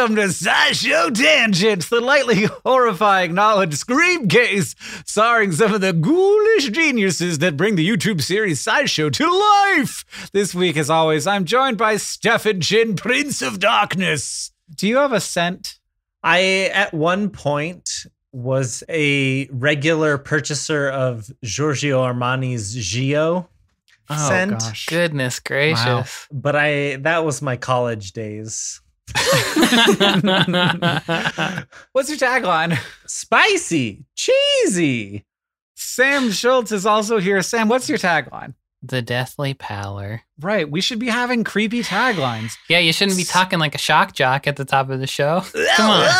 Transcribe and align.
Welcome 0.00 0.16
to 0.16 0.22
SciShow 0.22 1.14
Tangents, 1.14 1.90
the 1.90 2.00
lightly 2.00 2.44
horrifying 2.64 3.34
knowledge 3.34 3.74
scream 3.74 4.28
case, 4.28 4.74
starring 5.04 5.52
some 5.52 5.74
of 5.74 5.82
the 5.82 5.92
ghoulish 5.92 6.70
geniuses 6.70 7.38
that 7.40 7.54
bring 7.54 7.76
the 7.76 7.86
YouTube 7.86 8.22
series 8.22 8.64
SciShow 8.64 9.12
to 9.12 9.28
life. 9.30 10.30
This 10.32 10.54
week, 10.54 10.78
as 10.78 10.88
always, 10.88 11.26
I'm 11.26 11.44
joined 11.44 11.76
by 11.76 11.98
Stefan 11.98 12.62
Chin, 12.62 12.96
Prince 12.96 13.42
of 13.42 13.60
Darkness. 13.60 14.52
Do 14.74 14.88
you 14.88 14.96
have 14.96 15.12
a 15.12 15.20
scent? 15.20 15.78
I, 16.24 16.70
at 16.72 16.94
one 16.94 17.28
point, 17.28 18.06
was 18.32 18.82
a 18.88 19.48
regular 19.48 20.16
purchaser 20.16 20.88
of 20.88 21.30
Giorgio 21.44 22.02
Armani's 22.02 22.74
Gio 22.74 23.48
oh, 24.08 24.28
scent. 24.28 24.60
Gosh. 24.60 24.86
Goodness 24.86 25.40
gracious. 25.40 25.84
Wow. 25.84 26.04
But 26.32 26.56
I 26.56 26.96
that 26.96 27.26
was 27.26 27.42
my 27.42 27.58
college 27.58 28.12
days. 28.12 28.80
What's 31.92 32.08
your 32.08 32.18
tagline? 32.18 32.78
Spicy, 33.06 34.04
cheesy. 34.14 35.24
Sam 35.74 36.30
Schultz 36.30 36.72
is 36.72 36.86
also 36.86 37.18
here. 37.18 37.42
Sam, 37.42 37.68
what's 37.68 37.88
your 37.88 37.98
tagline? 37.98 38.54
The 38.82 39.02
deathly 39.02 39.54
pallor. 39.54 40.22
Right. 40.38 40.70
We 40.70 40.80
should 40.80 40.98
be 40.98 41.08
having 41.08 41.44
creepy 41.44 41.82
taglines. 41.82 42.54
Yeah, 42.68 42.78
you 42.78 42.92
shouldn't 42.92 43.16
be 43.16 43.24
talking 43.24 43.58
like 43.58 43.74
a 43.74 43.78
shock 43.78 44.14
jock 44.14 44.46
at 44.46 44.56
the 44.56 44.64
top 44.64 44.90
of 44.90 45.00
the 45.00 45.06
show. 45.06 45.40
Come 45.76 45.90
on. 45.90 46.06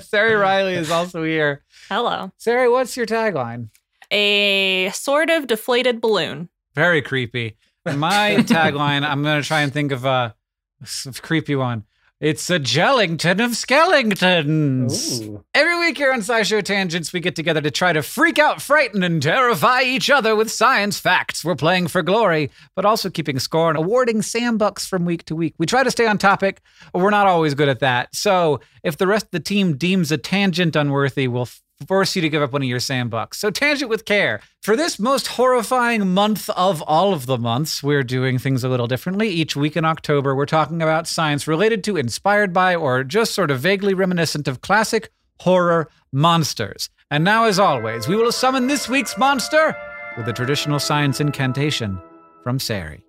Ceri 0.00 0.40
Riley 0.40 0.74
is 0.74 0.90
also 0.90 1.22
here. 1.22 1.64
Hello. 1.88 2.32
Ceri, 2.40 2.70
what's 2.70 2.96
your 2.96 3.06
tagline? 3.06 3.70
a 4.10 4.90
sort 4.90 5.30
of 5.30 5.46
deflated 5.46 6.00
balloon. 6.00 6.48
Very 6.74 7.02
creepy. 7.02 7.56
My 7.84 8.36
tagline, 8.40 9.06
I'm 9.06 9.22
going 9.22 9.40
to 9.40 9.46
try 9.46 9.62
and 9.62 9.72
think 9.72 9.92
of 9.92 10.04
a, 10.04 10.08
a 10.08 10.34
creepy 11.22 11.56
one. 11.56 11.84
It's 12.20 12.50
a 12.50 12.58
Jellington 12.58 13.38
of 13.38 13.52
Skellingtons. 13.52 15.22
Ooh. 15.22 15.44
Every 15.54 15.78
week 15.78 15.96
here 15.96 16.12
on 16.12 16.18
SciShow 16.18 16.64
Tangents, 16.64 17.12
we 17.12 17.20
get 17.20 17.36
together 17.36 17.60
to 17.60 17.70
try 17.70 17.92
to 17.92 18.02
freak 18.02 18.40
out, 18.40 18.60
frighten, 18.60 19.04
and 19.04 19.22
terrify 19.22 19.82
each 19.82 20.10
other 20.10 20.34
with 20.34 20.50
science 20.50 20.98
facts. 20.98 21.44
We're 21.44 21.54
playing 21.54 21.86
for 21.86 22.02
glory, 22.02 22.50
but 22.74 22.84
also 22.84 23.08
keeping 23.08 23.38
score 23.38 23.68
and 23.68 23.78
awarding 23.78 24.22
Sam 24.22 24.58
Bucks 24.58 24.84
from 24.84 25.04
week 25.04 25.26
to 25.26 25.36
week. 25.36 25.54
We 25.58 25.66
try 25.66 25.84
to 25.84 25.92
stay 25.92 26.08
on 26.08 26.18
topic, 26.18 26.60
but 26.92 27.02
we're 27.02 27.10
not 27.10 27.28
always 27.28 27.54
good 27.54 27.68
at 27.68 27.78
that. 27.80 28.12
So 28.16 28.58
if 28.82 28.96
the 28.96 29.06
rest 29.06 29.26
of 29.26 29.30
the 29.30 29.38
team 29.38 29.76
deems 29.76 30.10
a 30.10 30.18
tangent 30.18 30.74
unworthy, 30.74 31.28
we'll 31.28 31.48
force 31.86 32.16
you 32.16 32.22
to 32.22 32.28
give 32.28 32.42
up 32.42 32.52
one 32.52 32.62
of 32.62 32.68
your 32.68 32.80
Sam 32.80 33.08
Bucks. 33.08 33.38
So 33.38 33.50
tangent 33.50 33.88
with 33.88 34.04
care. 34.04 34.40
For 34.62 34.74
this 34.74 34.98
most 34.98 35.28
horrifying 35.28 36.12
month 36.12 36.50
of 36.50 36.82
all 36.82 37.12
of 37.12 37.26
the 37.26 37.38
months, 37.38 37.82
we're 37.82 38.02
doing 38.02 38.38
things 38.38 38.64
a 38.64 38.68
little 38.68 38.88
differently. 38.88 39.28
Each 39.28 39.54
week 39.54 39.76
in 39.76 39.84
October, 39.84 40.34
we're 40.34 40.46
talking 40.46 40.82
about 40.82 41.06
science 41.06 41.46
related 41.46 41.84
to, 41.84 41.96
inspired 41.96 42.52
by, 42.52 42.74
or 42.74 43.04
just 43.04 43.32
sort 43.32 43.50
of 43.50 43.60
vaguely 43.60 43.94
reminiscent 43.94 44.48
of 44.48 44.60
classic 44.60 45.10
horror 45.40 45.88
monsters. 46.12 46.90
And 47.10 47.22
now, 47.22 47.44
as 47.44 47.58
always, 47.58 48.08
we 48.08 48.16
will 48.16 48.32
summon 48.32 48.66
this 48.66 48.88
week's 48.88 49.16
monster 49.16 49.76
with 50.16 50.28
a 50.28 50.32
traditional 50.32 50.80
science 50.80 51.20
incantation 51.20 52.00
from 52.42 52.58
Ceri. 52.58 53.02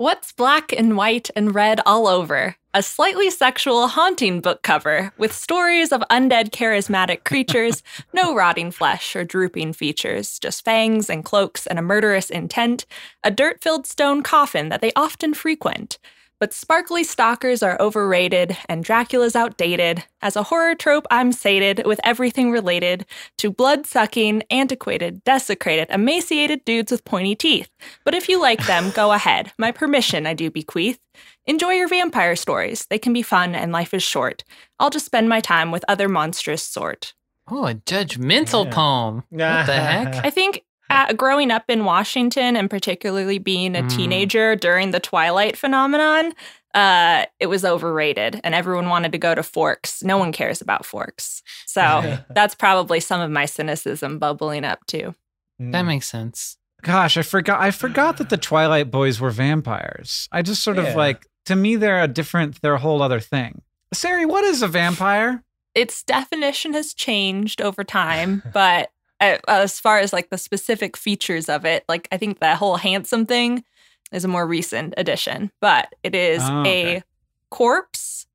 What's 0.00 0.32
black 0.32 0.72
and 0.72 0.96
white 0.96 1.28
and 1.36 1.54
red 1.54 1.82
all 1.84 2.08
over? 2.08 2.56
A 2.72 2.82
slightly 2.82 3.28
sexual, 3.28 3.86
haunting 3.86 4.40
book 4.40 4.62
cover 4.62 5.12
with 5.18 5.30
stories 5.30 5.92
of 5.92 6.00
undead 6.10 6.52
charismatic 6.52 7.24
creatures, 7.24 7.82
no 8.14 8.34
rotting 8.34 8.70
flesh 8.70 9.14
or 9.14 9.24
drooping 9.24 9.74
features, 9.74 10.38
just 10.38 10.64
fangs 10.64 11.10
and 11.10 11.22
cloaks 11.22 11.66
and 11.66 11.78
a 11.78 11.82
murderous 11.82 12.30
intent, 12.30 12.86
a 13.22 13.30
dirt 13.30 13.62
filled 13.62 13.86
stone 13.86 14.22
coffin 14.22 14.70
that 14.70 14.80
they 14.80 14.90
often 14.96 15.34
frequent. 15.34 15.98
But 16.40 16.54
sparkly 16.54 17.04
stalkers 17.04 17.62
are 17.62 17.76
overrated 17.78 18.56
and 18.66 18.82
Dracula's 18.82 19.36
outdated. 19.36 20.04
As 20.22 20.36
a 20.36 20.42
horror 20.44 20.74
trope, 20.74 21.06
I'm 21.10 21.32
sated 21.32 21.82
with 21.84 22.00
everything 22.02 22.50
related 22.50 23.04
to 23.38 23.50
blood 23.50 23.86
sucking, 23.86 24.42
antiquated, 24.50 25.22
desecrated, 25.24 25.88
emaciated 25.90 26.64
dudes 26.64 26.90
with 26.90 27.04
pointy 27.04 27.34
teeth. 27.36 27.68
But 28.04 28.14
if 28.14 28.26
you 28.28 28.40
like 28.40 28.66
them, 28.66 28.90
go 28.90 29.12
ahead. 29.18 29.52
My 29.58 29.70
permission 29.70 30.26
I 30.26 30.32
do 30.32 30.50
bequeath. 30.50 30.98
Enjoy 31.44 31.72
your 31.72 31.88
vampire 31.88 32.36
stories. 32.36 32.86
They 32.88 32.98
can 32.98 33.12
be 33.12 33.22
fun 33.22 33.54
and 33.54 33.70
life 33.70 33.92
is 33.92 34.02
short. 34.02 34.42
I'll 34.78 34.90
just 34.90 35.04
spend 35.06 35.28
my 35.28 35.40
time 35.40 35.70
with 35.70 35.84
other 35.88 36.08
monstrous 36.08 36.62
sort. 36.62 37.12
Oh, 37.50 37.66
a 37.66 37.74
judgmental 37.74 38.64
Yeah. 38.64 38.70
poem. 38.72 39.14
What 39.28 39.66
the 39.66 39.72
heck? 39.74 40.24
I 40.24 40.30
think 40.30 40.62
uh, 40.90 41.12
growing 41.14 41.50
up 41.50 41.64
in 41.68 41.84
Washington 41.84 42.56
and 42.56 42.68
particularly 42.68 43.38
being 43.38 43.76
a 43.76 43.82
Mm. 43.82 43.96
teenager 43.96 44.56
during 44.56 44.90
the 44.90 45.00
Twilight 45.00 45.56
phenomenon, 45.56 46.32
uh, 46.74 47.24
it 47.38 47.46
was 47.46 47.64
overrated 47.64 48.40
and 48.44 48.54
everyone 48.54 48.88
wanted 48.88 49.12
to 49.12 49.18
go 49.18 49.34
to 49.34 49.42
Forks. 49.42 50.02
No 50.02 50.18
one 50.18 50.32
cares 50.32 50.60
about 50.60 50.84
Forks. 50.84 51.42
So 51.66 52.18
that's 52.30 52.54
probably 52.54 53.00
some 53.00 53.20
of 53.20 53.30
my 53.30 53.46
cynicism 53.46 54.18
bubbling 54.18 54.64
up 54.64 54.86
too. 54.86 55.14
That 55.58 55.82
makes 55.82 56.08
sense. 56.08 56.56
Gosh, 56.82 57.16
I 57.18 57.22
forgot. 57.22 57.60
I 57.60 57.70
forgot 57.70 58.16
that 58.16 58.30
the 58.30 58.38
Twilight 58.38 58.90
Boys 58.90 59.20
were 59.20 59.30
vampires. 59.30 60.28
I 60.32 60.40
just 60.42 60.62
sort 60.62 60.78
Yeah. 60.78 60.84
of 60.84 60.96
like 60.96 61.26
to 61.46 61.54
me 61.56 61.76
they're 61.76 62.02
a 62.02 62.08
different. 62.08 62.62
They're 62.62 62.74
a 62.74 62.78
whole 62.78 63.02
other 63.02 63.20
thing. 63.20 63.62
Ceri, 63.94 64.26
what 64.26 64.44
is 64.44 64.62
a 64.62 64.68
vampire? 64.68 65.42
Its 65.74 66.02
definition 66.02 66.72
has 66.72 66.94
changed 66.94 67.60
over 67.60 67.84
time, 67.84 68.42
but 68.54 68.90
as 69.20 69.78
far 69.78 69.98
as 69.98 70.12
like 70.12 70.30
the 70.30 70.38
specific 70.38 70.96
features 70.96 71.48
of 71.48 71.64
it, 71.64 71.84
like 71.88 72.08
I 72.10 72.16
think 72.16 72.40
the 72.40 72.56
whole 72.56 72.76
handsome 72.76 73.26
thing 73.26 73.64
is 74.12 74.24
a 74.24 74.28
more 74.28 74.46
recent 74.46 74.94
addition, 74.96 75.50
but 75.60 75.94
it 76.02 76.14
is 76.14 76.42
Oh, 76.44 76.60
okay. 76.60 76.96
a 76.96 77.02
corpse. 77.50 78.26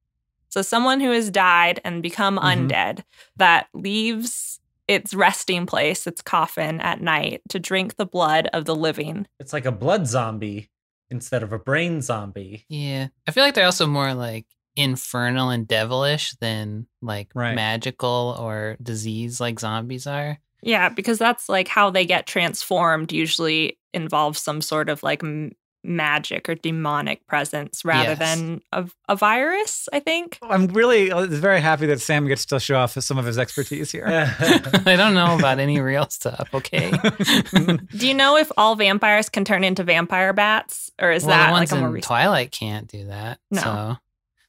So 0.50 0.62
someone 0.62 1.00
who 1.02 1.12
has 1.12 1.30
died 1.30 1.82
and 1.84 2.02
become 2.02 2.38
Mhm. 2.38 2.70
undead 2.70 3.04
that 3.38 3.68
leaves 3.74 4.60
its 4.88 5.14
resting 5.14 5.66
place, 5.66 6.06
its 6.08 6.22
coffin 6.22 6.80
at 6.80 7.02
night 7.02 7.42
to 7.50 7.60
drink 7.60 7.96
the 7.96 8.06
blood 8.06 8.48
of 8.54 8.66
the 8.66 8.76
living. 8.76 9.28
It's 9.40 9.52
like 9.52 9.66
a 9.66 9.72
blood 9.72 10.08
zombie 10.08 10.70
instead 11.10 11.42
of 11.44 11.52
a 11.52 11.60
brain 11.60 12.02
zombie. 12.02 12.66
Yeah. 12.70 13.08
I 13.28 13.32
feel 13.32 13.44
like 13.44 13.56
they're 13.56 13.66
also 13.66 13.88
more 13.88 14.14
like 14.14 14.46
infernal 14.76 15.50
and 15.50 15.68
devilish 15.68 16.34
than 16.40 16.86
like 17.02 17.30
Right. 17.34 17.56
magical 17.56 18.38
or 18.40 18.78
disease 18.82 19.40
like 19.42 19.60
zombies 19.60 20.06
are. 20.08 20.38
Yeah, 20.66 20.90
because 20.90 21.18
that's 21.18 21.48
like 21.48 21.68
how 21.70 21.90
they 21.90 22.06
get 22.06 22.26
transformed 22.28 23.12
usually 23.14 23.78
involves 23.94 24.42
some 24.42 24.62
sort 24.62 24.90
of 24.90 25.02
like 25.04 25.24
m- 25.24 25.54
magic 25.84 26.50
or 26.50 26.56
demonic 26.56 27.26
presence 27.28 27.86
rather 27.86 28.10
Yes. 28.10 28.20
than 28.20 28.62
a, 28.74 28.90
a 29.08 29.16
virus, 29.16 29.88
I 29.94 30.00
think. 30.00 30.40
I'm 30.42 30.66
really 30.68 31.12
uh, 31.12 31.28
very 31.28 31.62
happy 31.62 31.86
that 31.86 32.02
Sam 32.02 32.28
gets 32.28 32.44
to 32.48 32.60
show 32.60 32.78
off 32.78 32.94
some 32.94 33.20
of 33.20 33.26
his 33.26 33.38
expertise 33.38 33.92
here. 33.94 34.06
I 34.88 34.96
don't 34.98 35.14
know 35.14 35.38
about 35.38 35.60
any 35.60 35.80
real 35.80 36.10
stuff, 36.10 36.50
okay? 36.56 36.92
Do 37.54 38.08
you 38.08 38.16
know 38.16 38.36
if 38.36 38.52
all 38.58 38.76
vampires 38.76 39.30
can 39.30 39.46
turn 39.46 39.64
into 39.64 39.84
vampire 39.84 40.34
bats 40.34 40.90
or 41.00 41.12
is 41.12 41.24
well, 41.24 41.38
that 41.38 41.48
the 41.48 41.52
like 41.54 41.60
ones 41.60 41.72
a 41.72 41.76
more 41.76 41.88
in 41.90 41.94
recent? 41.94 42.08
Twilight 42.08 42.52
can't 42.52 42.88
do 42.88 43.06
that. 43.06 43.38
No. 43.52 43.62
So. 43.62 43.98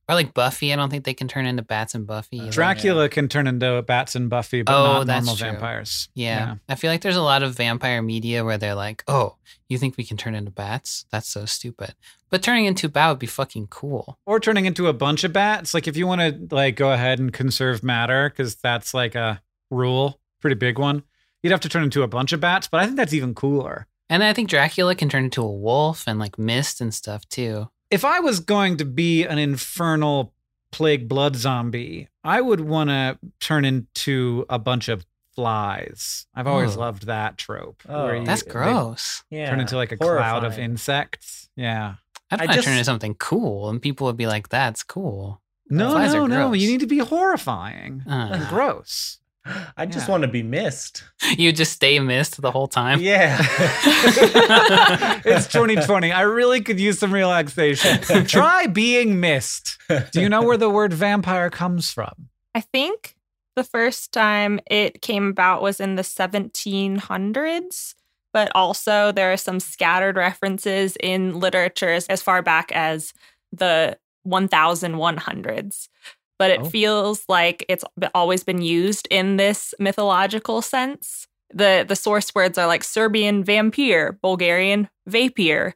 Or 0.08 0.14
like 0.14 0.35
Buffy, 0.35 0.73
I 0.73 0.76
don't 0.76 0.88
think 0.88 1.05
they 1.05 1.14
can 1.14 1.26
turn 1.26 1.47
into 1.47 1.62
bats 1.62 1.94
and 1.94 2.06
Buffy. 2.06 2.37
either. 2.38 2.53
Dracula 2.53 3.08
can 3.08 3.29
turn 3.29 3.49
into 3.49 3.82
bats 3.82 4.14
and 4.14 4.31
Buffy, 4.31 4.62
but 4.62 4.73
Oh, 4.73 4.99
not 4.99 5.06
that's 5.08 5.26
normal 5.26 5.37
true. 5.37 5.50
vampires. 5.50 6.08
Yeah. 6.14 6.56
I 6.69 6.76
feel 6.76 6.93
like 6.93 7.00
there's 7.00 7.17
a 7.17 7.23
lot 7.23 7.43
of 7.43 7.56
vampire 7.56 8.00
media 8.03 8.44
where 8.44 8.56
they're 8.56 8.76
like, 8.76 9.03
oh, 9.08 9.35
you 9.69 9.79
think 9.79 9.97
we 9.97 10.05
can 10.05 10.17
turn 10.17 10.37
into 10.37 10.53
bats? 10.53 11.06
That's 11.11 11.29
so 11.29 11.44
stupid. 11.44 11.94
But 12.31 12.41
turning 12.43 12.67
into 12.67 12.87
a 12.87 12.91
bat 12.91 13.08
would 13.11 13.19
be 13.19 13.26
fucking 13.26 13.67
cool. 13.67 14.17
Or 14.26 14.38
turning 14.38 14.64
into 14.67 14.87
a 14.87 14.93
bunch 14.93 15.25
of 15.25 15.32
bats. 15.32 15.75
Like 15.75 15.88
if 15.88 15.97
you 15.97 16.06
want 16.06 16.20
to 16.20 16.55
like 16.55 16.76
go 16.76 16.93
ahead 16.93 17.19
and 17.19 17.32
conserve 17.32 17.82
matter, 17.82 18.29
because 18.31 18.55
that's 18.55 18.94
like 18.94 19.17
a 19.17 19.43
rule, 19.73 20.20
pretty 20.41 20.55
big 20.55 20.79
one. 20.79 21.03
You'd 21.43 21.50
have 21.50 21.61
to 21.62 21.69
turn 21.69 21.82
into 21.82 22.03
a 22.05 22.08
bunch 22.08 22.32
of 22.32 22.38
bats, 22.41 22.69
but 22.69 22.81
I 22.81 22.85
think 22.85 22.97
that's 22.97 23.12
even 23.12 23.35
cooler. 23.35 23.88
And 24.08 24.23
I 24.23 24.32
think 24.32 24.49
Dracula 24.49 24.94
can 24.94 25.08
turn 25.08 25.25
into 25.25 25.43
a 25.43 25.50
wolf 25.50 26.05
and 26.06 26.20
like 26.20 26.38
mist 26.38 26.81
and 26.81 26.94
stuff 26.94 27.29
too. 27.29 27.70
If 27.90 28.04
I 28.04 28.20
was 28.20 28.40
going 28.40 28.76
to 28.78 28.84
be 28.84 29.24
an 29.24 29.38
infernal 29.38 30.32
plague 30.72 31.08
blood 31.08 31.36
zombie, 31.36 32.08
I 32.24 32.40
would 32.40 32.60
want 32.60 32.90
to 32.90 33.18
turn 33.40 33.64
into 33.64 34.44
a 34.48 34.58
bunch 34.58 34.88
of 34.88 35.06
flies. 35.34 36.26
I've 36.34 36.46
always 36.46 36.76
Ooh. 36.76 36.80
loved 36.80 37.06
that 37.06 37.38
trope. 37.38 37.82
Oh. 37.88 38.10
you- 38.10 38.24
That's 38.24 38.42
gross. 38.42 39.22
Yeah. 39.30 39.50
Turn 39.50 39.60
into 39.60 39.76
like 39.76 39.92
a 39.92 39.96
cloud 39.96 40.44
of 40.44 40.58
insects. 40.58 41.48
Yeah. 41.56 41.94
I'd 42.30 42.40
I 42.40 42.46
want 42.46 42.56
to 42.58 42.62
turn 42.62 42.72
into 42.72 42.84
something 42.84 43.14
cool 43.14 43.68
and 43.70 43.80
people 43.80 44.06
would 44.08 44.16
be 44.16 44.26
like, 44.26 44.48
that's 44.48 44.82
cool. 44.82 45.40
No, 45.70 45.90
Flies 45.92 46.12
no, 46.14 46.24
are 46.24 46.28
no. 46.28 46.48
gross. 46.48 46.58
You 46.60 46.68
need 46.70 46.80
to 46.80 46.86
be 46.86 46.98
horrifying 46.98 48.02
Uh. 48.08 48.30
and 48.32 48.48
gross. 48.48 49.18
I 49.76 49.87
just 49.87 50.06
Yeah. 50.06 50.10
want 50.12 50.22
to 50.22 50.28
be 50.28 50.43
missed. 50.43 51.04
You 51.37 51.52
just 51.52 51.72
stay 51.72 51.98
missed 52.00 52.40
the 52.40 52.50
whole 52.50 52.66
time. 52.69 53.00
Yeah. 53.00 53.38
it's 55.25 55.46
2020. 55.48 56.12
I 56.12 56.22
really 56.22 56.60
could 56.60 56.78
use 56.81 56.98
some 56.98 57.12
relaxation. 57.12 58.25
Try 58.26 58.66
being 58.66 59.20
missed. 59.20 59.78
Do 60.12 60.20
you 60.20 60.28
know 60.28 60.43
where 60.43 60.56
the 60.56 60.70
word 60.70 60.93
vampire 60.93 61.50
comes 61.50 61.93
from? 61.93 62.28
I 62.54 62.60
think 62.60 63.16
the 63.54 63.64
first 63.64 64.12
time 64.12 64.60
it 64.70 65.00
came 65.02 65.28
about 65.28 65.62
was 65.62 65.81
in 65.81 65.94
the 65.96 66.02
1700s, 66.02 67.94
but 68.32 68.50
also 68.54 69.12
there 69.12 69.32
are 69.32 69.37
some 69.37 69.60
scattered 69.60 70.16
references 70.16 70.96
in 71.00 71.38
literatures 71.40 72.06
as 72.06 72.22
far 72.22 72.43
back 72.43 72.70
as 72.72 73.12
the 73.52 73.96
1100s. 74.26 75.88
But 76.38 76.50
it 76.50 76.60
Oh. 76.60 76.68
feels 76.70 77.24
like 77.28 77.64
it's 77.68 77.84
always 78.14 78.44
been 78.44 78.60
used 78.62 79.08
in 79.10 79.36
this 79.36 79.74
mythological 79.78 80.60
sense. 80.62 81.26
The 81.52 81.84
the 81.88 81.96
source 81.96 82.34
words 82.34 82.58
are 82.58 82.66
like 82.66 82.84
Serbian 82.84 83.42
vampire, 83.44 84.18
Bulgarian 84.22 84.88
vapir, 85.08 85.72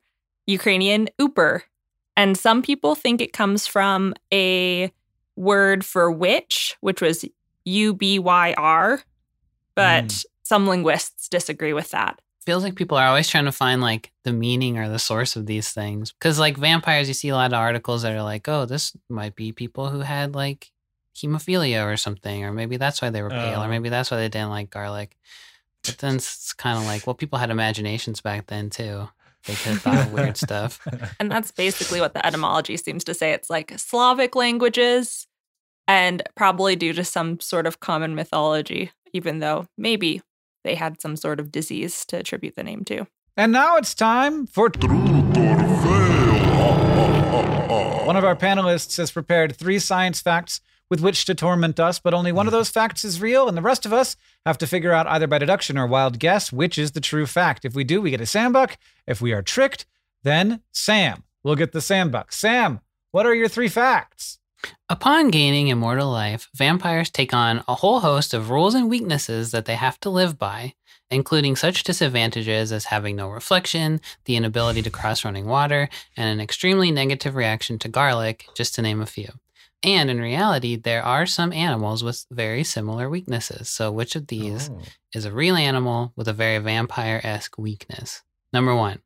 Ukrainian 0.46 1.08
uper. 1.20 1.62
And 2.16 2.36
some 2.36 2.60
people 2.62 2.94
think 2.94 3.20
it 3.20 3.32
comes 3.32 3.66
from 3.66 4.14
a 4.32 4.92
word 5.36 5.84
for 5.84 6.10
witch, 6.10 6.76
which 6.80 7.00
was 7.00 7.24
U 7.64 7.94
B 7.94 8.18
Y 8.18 8.54
R, 8.58 9.02
but 9.74 10.08
Mm. 10.08 10.24
some 10.42 10.66
linguists 10.66 11.28
disagree 11.28 11.72
with 11.72 11.90
that. 11.92 12.20
Feels 12.44 12.62
like 12.64 12.74
people 12.74 12.96
are 12.96 13.06
always 13.06 13.28
trying 13.28 13.44
to 13.44 13.52
find 13.52 13.80
like 13.82 14.12
the 14.24 14.32
meaning 14.32 14.78
or 14.78 14.88
the 14.88 14.98
source 14.98 15.36
of 15.36 15.46
these 15.46 15.70
things. 15.72 16.12
Because 16.12 16.38
like 16.38 16.56
vampires, 16.56 17.08
you 17.08 17.14
see 17.14 17.28
a 17.28 17.34
lot 17.34 17.52
of 17.52 17.58
articles 17.58 18.02
that 18.02 18.12
are 18.14 18.22
like, 18.22 18.48
oh, 18.48 18.64
this 18.64 18.96
might 19.08 19.34
be 19.36 19.52
people 19.52 19.88
who 19.90 20.00
had 20.00 20.34
like 20.34 20.70
hemophilia 21.16 21.84
or 21.84 21.96
something, 21.96 22.44
or 22.44 22.52
maybe 22.52 22.76
that's 22.76 23.02
why 23.02 23.10
they 23.10 23.22
were 23.22 23.30
pale, 23.30 23.60
Oh. 23.60 23.64
or 23.64 23.68
maybe 23.68 23.88
that's 23.88 24.10
why 24.10 24.16
they 24.16 24.28
didn't 24.28 24.50
like 24.50 24.70
garlic. 24.70 25.16
But 25.84 25.98
then 25.98 26.14
it's 26.16 26.52
kind 26.52 26.78
of 26.78 26.84
like, 26.84 27.06
well, 27.06 27.14
people 27.14 27.38
had 27.38 27.50
imaginations 27.50 28.20
back 28.20 28.46
then 28.46 28.70
too. 28.70 29.08
They 29.46 29.54
could 29.54 29.72
have 29.72 29.82
thought 29.82 29.98
of 30.06 30.12
weird 30.12 30.36
stuff. 30.36 30.86
And 31.18 31.30
that's 31.30 31.50
basically 31.50 32.00
what 32.00 32.12
the 32.14 32.24
etymology 32.26 32.76
seems 32.76 33.04
to 33.04 33.14
say. 33.14 33.32
It's 33.32 33.48
like 33.50 33.72
Slavic 33.78 34.34
languages 34.36 35.26
and 35.88 36.22
probably 36.36 36.76
due 36.76 36.92
to 36.92 37.04
some 37.04 37.40
sort 37.40 37.66
of 37.66 37.80
common 37.80 38.14
mythology, 38.14 38.92
even 39.14 39.38
though 39.38 39.66
maybe 39.78 40.20
they 40.64 40.74
had 40.74 41.00
some 41.00 41.16
sort 41.16 41.40
of 41.40 41.52
disease 41.52 42.04
to 42.06 42.18
attribute 42.18 42.56
the 42.56 42.62
name 42.62 42.84
to. 42.84 43.06
And 43.36 43.52
now 43.52 43.76
it's 43.76 43.94
time 43.94 44.46
for 44.46 44.68
True 44.68 44.88
Torvail. 45.32 46.50
One 48.06 48.16
of 48.16 48.24
our 48.24 48.36
panelists 48.36 48.96
has 48.96 49.12
prepared 49.12 49.54
three 49.56 49.78
science 49.78 50.20
facts 50.20 50.60
with 50.90 51.00
which 51.00 51.24
to 51.26 51.34
torment 51.34 51.78
us, 51.78 52.00
but 52.00 52.12
only 52.12 52.32
one 52.32 52.48
of 52.48 52.52
those 52.52 52.68
facts 52.68 53.04
is 53.04 53.22
real, 53.22 53.46
and 53.46 53.56
the 53.56 53.62
rest 53.62 53.86
of 53.86 53.92
us 53.92 54.16
have 54.44 54.58
to 54.58 54.66
figure 54.66 54.92
out 54.92 55.06
either 55.06 55.28
by 55.28 55.38
deduction 55.38 55.78
or 55.78 55.86
wild 55.86 56.18
guess 56.18 56.52
which 56.52 56.76
is 56.76 56.90
the 56.90 57.00
true 57.00 57.26
fact. 57.26 57.64
If 57.64 57.74
we 57.74 57.84
do, 57.84 58.02
we 58.02 58.10
get 58.10 58.20
a 58.20 58.24
Sambuck. 58.24 58.74
If 59.06 59.20
we 59.20 59.32
are 59.32 59.42
tricked, 59.42 59.86
then 60.24 60.62
Sam 60.72 61.22
will 61.44 61.54
get 61.54 61.70
the 61.70 61.78
Sambuck. 61.78 62.32
Sam, 62.32 62.80
what 63.12 63.24
are 63.24 63.34
your 63.34 63.48
three 63.48 63.68
facts? 63.68 64.39
Upon 64.88 65.30
gaining 65.30 65.68
immortal 65.68 66.10
life, 66.10 66.48
vampires 66.54 67.10
take 67.10 67.32
on 67.32 67.62
a 67.68 67.76
whole 67.76 68.00
host 68.00 68.34
of 68.34 68.50
rules 68.50 68.74
and 68.74 68.90
weaknesses 68.90 69.50
that 69.52 69.64
they 69.64 69.76
have 69.76 69.98
to 70.00 70.10
live 70.10 70.38
by, 70.38 70.74
including 71.10 71.56
such 71.56 71.84
disadvantages 71.84 72.72
as 72.72 72.86
having 72.86 73.16
no 73.16 73.28
reflection, 73.28 74.00
the 74.24 74.36
inability 74.36 74.82
to 74.82 74.90
cross 74.90 75.24
running 75.24 75.46
water, 75.46 75.88
and 76.16 76.28
an 76.28 76.40
extremely 76.40 76.90
negative 76.90 77.34
reaction 77.34 77.78
to 77.78 77.88
garlic, 77.88 78.46
just 78.54 78.74
to 78.74 78.82
name 78.82 79.00
a 79.00 79.06
few. 79.06 79.28
And 79.82 80.10
in 80.10 80.20
reality, 80.20 80.76
there 80.76 81.02
are 81.02 81.24
some 81.24 81.52
animals 81.54 82.04
with 82.04 82.26
very 82.30 82.64
similar 82.64 83.08
weaknesses. 83.08 83.68
So, 83.70 83.90
which 83.90 84.14
of 84.14 84.26
these 84.26 84.68
Oh. 84.70 84.82
is 85.14 85.24
a 85.24 85.32
real 85.32 85.56
animal 85.56 86.12
with 86.16 86.28
a 86.28 86.34
very 86.34 86.58
vampire 86.58 87.20
esque 87.24 87.56
weakness. 87.56 88.22
Number 88.52 88.74
one, 88.74 89.00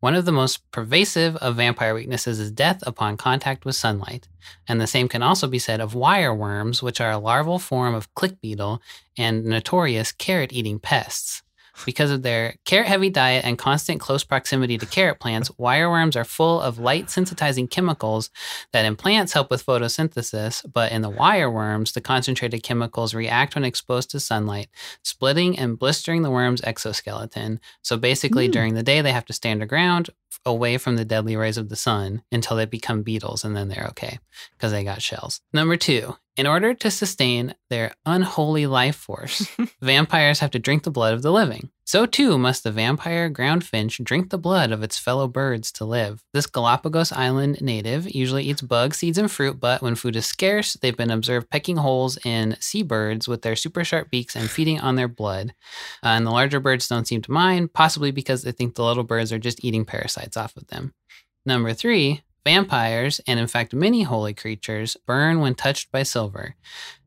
one 0.00 0.14
of 0.14 0.24
the 0.24 0.32
most 0.32 0.68
pervasive 0.70 1.36
of 1.36 1.56
vampire 1.56 1.94
weaknesses 1.94 2.38
is 2.38 2.50
death 2.50 2.82
upon 2.86 3.16
contact 3.16 3.64
with 3.64 3.76
sunlight. 3.76 4.28
And 4.66 4.80
the 4.80 4.86
same 4.86 5.08
can 5.08 5.22
also 5.22 5.46
be 5.46 5.58
said 5.58 5.80
of 5.80 5.94
wire 5.94 6.34
worms, 6.34 6.82
which 6.82 7.00
are 7.00 7.10
a 7.10 7.18
larval 7.18 7.58
form 7.58 7.94
of 7.94 8.12
click 8.14 8.40
beetle 8.40 8.80
and 9.18 9.44
notorious 9.44 10.10
carrot 10.10 10.52
eating 10.52 10.78
pests. 10.78 11.42
Because 11.86 12.10
of 12.10 12.22
their 12.22 12.54
carrot 12.64 12.88
heavy 12.88 13.10
diet 13.10 13.44
and 13.44 13.58
constant 13.58 14.00
close 14.00 14.24
proximity 14.24 14.76
to 14.78 14.86
carrot 14.86 15.20
plants, 15.20 15.50
wireworms 15.58 16.16
are 16.16 16.24
full 16.24 16.60
of 16.60 16.78
light 16.78 17.06
sensitizing 17.06 17.70
chemicals 17.70 18.30
that 18.72 18.84
in 18.84 18.96
plants 18.96 19.32
help 19.32 19.50
with 19.50 19.64
photosynthesis, 19.64 20.64
but 20.72 20.92
in 20.92 21.02
the 21.02 21.10
wireworms, 21.10 21.92
the 21.92 22.00
concentrated 22.00 22.62
chemicals 22.62 23.14
react 23.14 23.54
when 23.54 23.64
exposed 23.64 24.10
to 24.10 24.20
sunlight, 24.20 24.68
splitting 25.02 25.58
and 25.58 25.78
blistering 25.78 26.22
the 26.22 26.30
worm's 26.30 26.62
exoskeleton. 26.62 27.60
So 27.82 27.96
basically, 27.96 28.46
Hmm. 28.46 28.52
during 28.52 28.74
the 28.74 28.82
day, 28.82 29.00
they 29.00 29.12
have 29.12 29.26
to 29.26 29.32
stay 29.32 29.50
underground 29.50 30.10
away 30.46 30.78
from 30.78 30.96
the 30.96 31.04
deadly 31.04 31.36
rays 31.36 31.58
of 31.58 31.68
the 31.68 31.76
sun 31.76 32.22
until 32.32 32.56
they 32.56 32.64
become 32.64 33.02
beetles 33.02 33.44
and 33.44 33.54
then 33.54 33.68
they're 33.68 33.86
okay 33.90 34.18
because 34.56 34.72
they 34.72 34.82
got 34.84 35.02
shells. 35.02 35.40
Number 35.52 35.76
two, 35.76 36.16
in 36.40 36.46
order 36.46 36.72
to 36.72 36.90
sustain 36.90 37.54
their 37.68 37.92
unholy 38.06 38.66
life 38.66 38.96
force, 38.96 39.46
vampires 39.82 40.38
have 40.38 40.50
to 40.50 40.58
drink 40.58 40.84
the 40.84 40.90
blood 40.90 41.12
of 41.12 41.20
the 41.20 41.30
living. 41.30 41.68
So 41.84 42.06
too 42.06 42.38
must 42.38 42.64
the 42.64 42.72
vampire 42.72 43.28
ground 43.28 43.62
finch 43.62 44.02
drink 44.02 44.30
the 44.30 44.38
blood 44.38 44.72
of 44.72 44.82
its 44.82 44.96
fellow 44.96 45.28
birds 45.28 45.70
to 45.72 45.84
live. 45.84 46.24
This 46.32 46.46
Galapagos 46.46 47.12
Island 47.12 47.60
native 47.60 48.10
usually 48.14 48.44
eats 48.44 48.62
bugs, 48.62 48.96
seeds, 48.96 49.18
and 49.18 49.30
fruit, 49.30 49.60
but 49.60 49.82
when 49.82 49.96
food 49.96 50.16
is 50.16 50.24
scarce, 50.24 50.72
they've 50.80 50.96
been 50.96 51.10
observed 51.10 51.50
pecking 51.50 51.76
holes 51.76 52.16
in 52.24 52.56
seabirds 52.58 53.28
with 53.28 53.42
their 53.42 53.54
super 53.54 53.84
sharp 53.84 54.08
beaks 54.08 54.34
and 54.34 54.48
feeding 54.48 54.80
on 54.80 54.96
their 54.96 55.08
blood. 55.08 55.52
Uh, 56.02 56.08
and 56.16 56.26
the 56.26 56.30
larger 56.30 56.58
birds 56.58 56.88
don't 56.88 57.06
seem 57.06 57.20
to 57.20 57.32
mind, 57.32 57.74
possibly 57.74 58.12
because 58.12 58.44
they 58.44 58.52
think 58.52 58.76
the 58.76 58.84
little 58.84 59.04
birds 59.04 59.30
are 59.30 59.38
just 59.38 59.62
eating 59.62 59.84
parasites 59.84 60.38
off 60.38 60.56
of 60.56 60.68
them. 60.68 60.94
Number 61.44 61.74
three, 61.74 62.22
vampires, 62.44 63.20
and 63.26 63.38
in 63.40 63.46
fact 63.46 63.72
many 63.74 64.02
holy 64.02 64.34
creatures, 64.34 64.96
burn 65.06 65.40
when 65.40 65.54
touched 65.54 65.90
by 65.92 66.02
silver. 66.02 66.54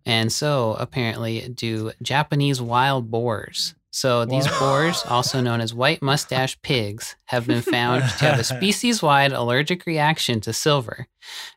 And 0.06 0.32
so 0.32 0.74
apparently 0.80 1.48
do 1.50 1.92
Japanese 2.02 2.62
wild 2.62 3.10
boars. 3.10 3.76
So 3.92 4.26
these 4.26 4.46
What? 4.50 4.60
boars, 4.60 5.04
also 5.08 5.40
known 5.40 5.62
as 5.62 5.74
white 5.74 6.02
mustache 6.02 6.60
pigs, 6.64 7.16
have 7.26 7.46
been 7.46 7.62
found 7.62 8.02
to 8.02 8.26
have 8.26 8.40
a 8.40 8.44
species-wide 8.56 9.32
allergic 9.32 9.86
reaction 9.86 10.42
to 10.42 10.52
silver. 10.52 11.08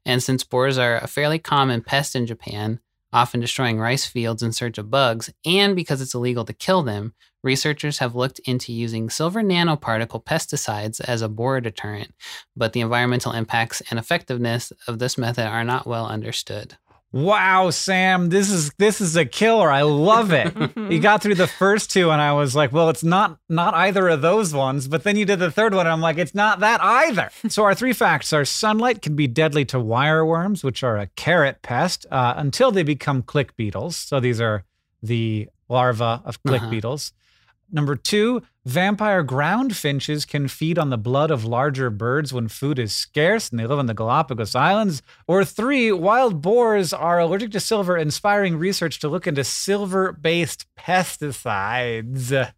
And 0.04 0.23
since 0.23 0.45
boars 0.45 0.76
are 0.76 0.99
a 0.99 1.06
fairly 1.06 1.38
common 1.38 1.80
pest 1.80 2.14
in 2.14 2.26
Japan, 2.26 2.80
often 3.11 3.40
destroying 3.40 3.78
rice 3.78 4.04
fields 4.04 4.42
in 4.42 4.52
search 4.52 4.76
of 4.76 4.90
bugs, 4.90 5.33
and 5.47 5.75
because 5.75 6.02
it's 6.02 6.14
illegal 6.14 6.45
to 6.45 6.52
kill 6.52 6.83
them, 6.83 7.14
researchers 7.46 7.98
have 8.00 8.14
looked 8.14 8.38
into 8.40 8.72
using 8.72 9.08
silver 9.08 9.40
nanoparticle 9.42 10.22
pesticides 10.22 11.00
as 11.00 11.22
a 11.22 11.28
boar 11.28 11.60
deterrent, 11.62 12.12
but 12.54 12.74
the 12.74 12.80
environmental 12.82 13.32
impacts 13.32 13.80
and 13.88 13.98
effectiveness 13.98 14.72
of 14.86 14.98
this 14.98 15.16
method 15.16 15.46
are 15.46 15.64
not 15.64 15.86
well 15.86 16.06
understood. 16.06 16.76
Wow, 17.12 17.70
Sam, 17.70 18.28
this 18.28 18.50
is 18.50 18.72
this 18.78 19.00
is 19.00 19.16
a 19.16 19.24
killer. 19.24 19.70
I 19.70 19.82
love 19.82 20.32
it. 20.32 20.52
you 20.92 21.00
got 21.00 21.22
through 21.22 21.36
the 21.36 21.46
first 21.46 21.90
two, 21.90 22.10
and 22.10 22.20
I 22.20 22.32
was 22.34 22.54
like, 22.54 22.72
well, 22.72 22.90
it's 22.90 23.04
not 23.04 23.38
not 23.48 23.72
either 23.74 24.08
of 24.08 24.20
those 24.20 24.52
ones. 24.52 24.86
But 24.88 25.04
then 25.04 25.16
you 25.16 25.24
did 25.24 25.38
the 25.38 25.50
third 25.50 25.72
one, 25.72 25.86
and 25.86 25.92
I'm 25.92 26.00
like, 26.02 26.18
it's 26.18 26.34
not 26.34 26.60
that 26.60 26.82
either. 26.82 27.30
so 27.48 27.62
our 27.64 27.74
three 27.74 27.94
facts 27.94 28.32
are: 28.34 28.44
sunlight 28.44 29.00
can 29.00 29.14
be 29.16 29.28
deadly 29.28 29.64
to 29.66 29.78
wireworms, 29.78 30.62
which 30.64 30.82
are 30.82 30.98
a 30.98 31.06
carrot 31.16 31.62
pest, 31.62 32.04
uh, 32.10 32.34
until 32.36 32.70
they 32.72 32.82
become 32.82 33.22
click 33.22 33.56
beetles. 33.56 33.96
So 33.96 34.20
these 34.20 34.40
are 34.40 34.64
the 35.02 35.48
larvae 35.70 36.20
of 36.24 36.42
click 36.42 36.62
Uh-huh. 36.62 36.70
beetles. 36.70 37.12
Number 37.70 37.96
two, 37.96 38.42
vampire 38.64 39.23
ground 39.23 39.76
finches 39.76 40.25
can 40.25 40.49
feed 40.49 40.78
on 40.78 40.90
the 40.90 40.99
blood 40.99 41.30
of 41.30 41.44
larger 41.44 41.90
birds 41.90 42.32
when 42.32 42.49
food 42.49 42.78
is 42.78 42.94
scarce 42.94 43.49
and 43.49 43.58
they 43.58 43.66
live 43.66 43.78
on 43.78 43.87
the 43.87 43.94
Galapagos 43.94 44.54
Islands. 44.54 45.02
Or 45.26 45.44
three, 45.44 45.90
wild 45.90 46.40
boars 46.40 46.92
are 46.92 47.18
allergic 47.18 47.50
to 47.52 47.61
silver, 47.61 47.96
inspiring 47.96 48.56
research 48.56 49.00
to 49.00 49.08
look 49.08 49.26
into 49.26 49.44
silver 49.44 50.12
based 50.12 50.66
pesticides. 50.78 52.52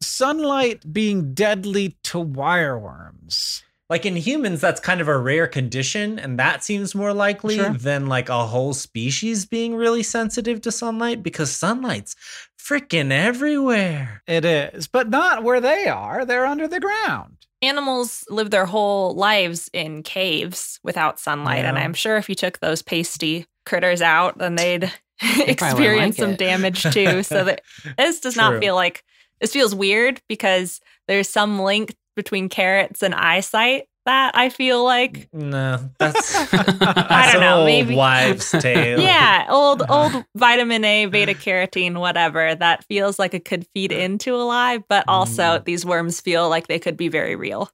Sunlight 0.00 0.92
being 0.92 1.34
deadly 1.34 1.96
to 2.04 2.18
wireworms. 2.18 3.62
Like 3.90 4.04
in 4.04 4.16
humans, 4.16 4.60
that's 4.60 4.80
kind 4.80 5.00
of 5.00 5.08
a 5.08 5.16
rare 5.16 5.46
condition, 5.46 6.18
and 6.18 6.38
that 6.38 6.62
seems 6.62 6.94
more 6.94 7.14
likely 7.14 7.56
Sure. 7.56 7.70
than 7.70 8.06
like 8.06 8.28
a 8.28 8.46
whole 8.46 8.74
species 8.74 9.46
being 9.46 9.74
really 9.74 10.02
sensitive 10.02 10.60
to 10.62 10.70
sunlight 10.72 11.22
because 11.22 11.50
sunlight's 11.50 12.14
freaking 12.60 13.10
everywhere. 13.10 14.22
It 14.26 14.44
is, 14.44 14.88
but 14.88 15.08
not 15.08 15.42
where 15.42 15.60
they 15.60 15.86
are. 15.88 16.24
They're 16.26 16.44
under 16.46 16.68
the 16.68 16.80
ground. 16.80 17.36
Animals 17.62 18.24
live 18.28 18.50
their 18.50 18.66
whole 18.66 19.14
lives 19.14 19.70
in 19.72 20.02
caves 20.02 20.78
without 20.84 21.18
sunlight, 21.18 21.64
and 21.64 21.78
I'm 21.78 21.94
sure 21.94 22.16
if 22.18 22.28
you 22.28 22.34
took 22.34 22.58
those 22.60 22.82
pasty 22.82 23.46
critters 23.64 24.02
out, 24.02 24.36
then 24.38 24.54
they'd 24.54 24.92
experience 25.38 26.18
like 26.18 26.22
some 26.26 26.32
it. 26.32 26.38
damage 26.38 26.82
too. 26.82 27.22
So 27.22 27.44
that 27.44 27.62
this 27.96 28.20
does 28.20 28.34
True. 28.34 28.42
not 28.42 28.60
feel 28.60 28.74
like 28.74 29.02
this 29.40 29.52
feels 29.52 29.74
weird 29.74 30.20
because 30.28 30.80
there's 31.08 31.28
some 31.28 31.58
link 31.60 31.94
between 32.18 32.48
carrots 32.48 33.02
and 33.02 33.14
eyesight 33.14 33.84
that 34.04 34.34
I 34.34 34.48
feel 34.48 34.82
like 34.84 35.28
No, 35.32 35.78
that's, 35.98 36.34
I 36.52 37.30
don't 37.32 37.36
an 37.36 37.40
know, 37.42 37.56
old 37.58 37.66
maybe- 37.66 37.94
wives' 37.94 38.50
tale. 38.50 38.98
yeah, 39.00 39.46
old 39.48 39.82
old 39.88 40.24
vitamin 40.34 40.84
A, 40.84 41.06
beta 41.06 41.32
carotene, 41.34 41.98
whatever 42.00 42.54
that 42.56 42.84
feels 42.86 43.18
like 43.18 43.34
it 43.34 43.44
could 43.44 43.66
feed 43.74 43.92
into 43.92 44.34
a 44.34 44.42
lie, 44.42 44.78
but 44.88 45.04
also 45.06 45.42
Mm. 45.58 45.64
these 45.64 45.84
worms 45.86 46.20
feel 46.20 46.48
like 46.48 46.66
they 46.66 46.78
could 46.78 46.96
be 46.96 47.08
very 47.08 47.36
real. 47.36 47.70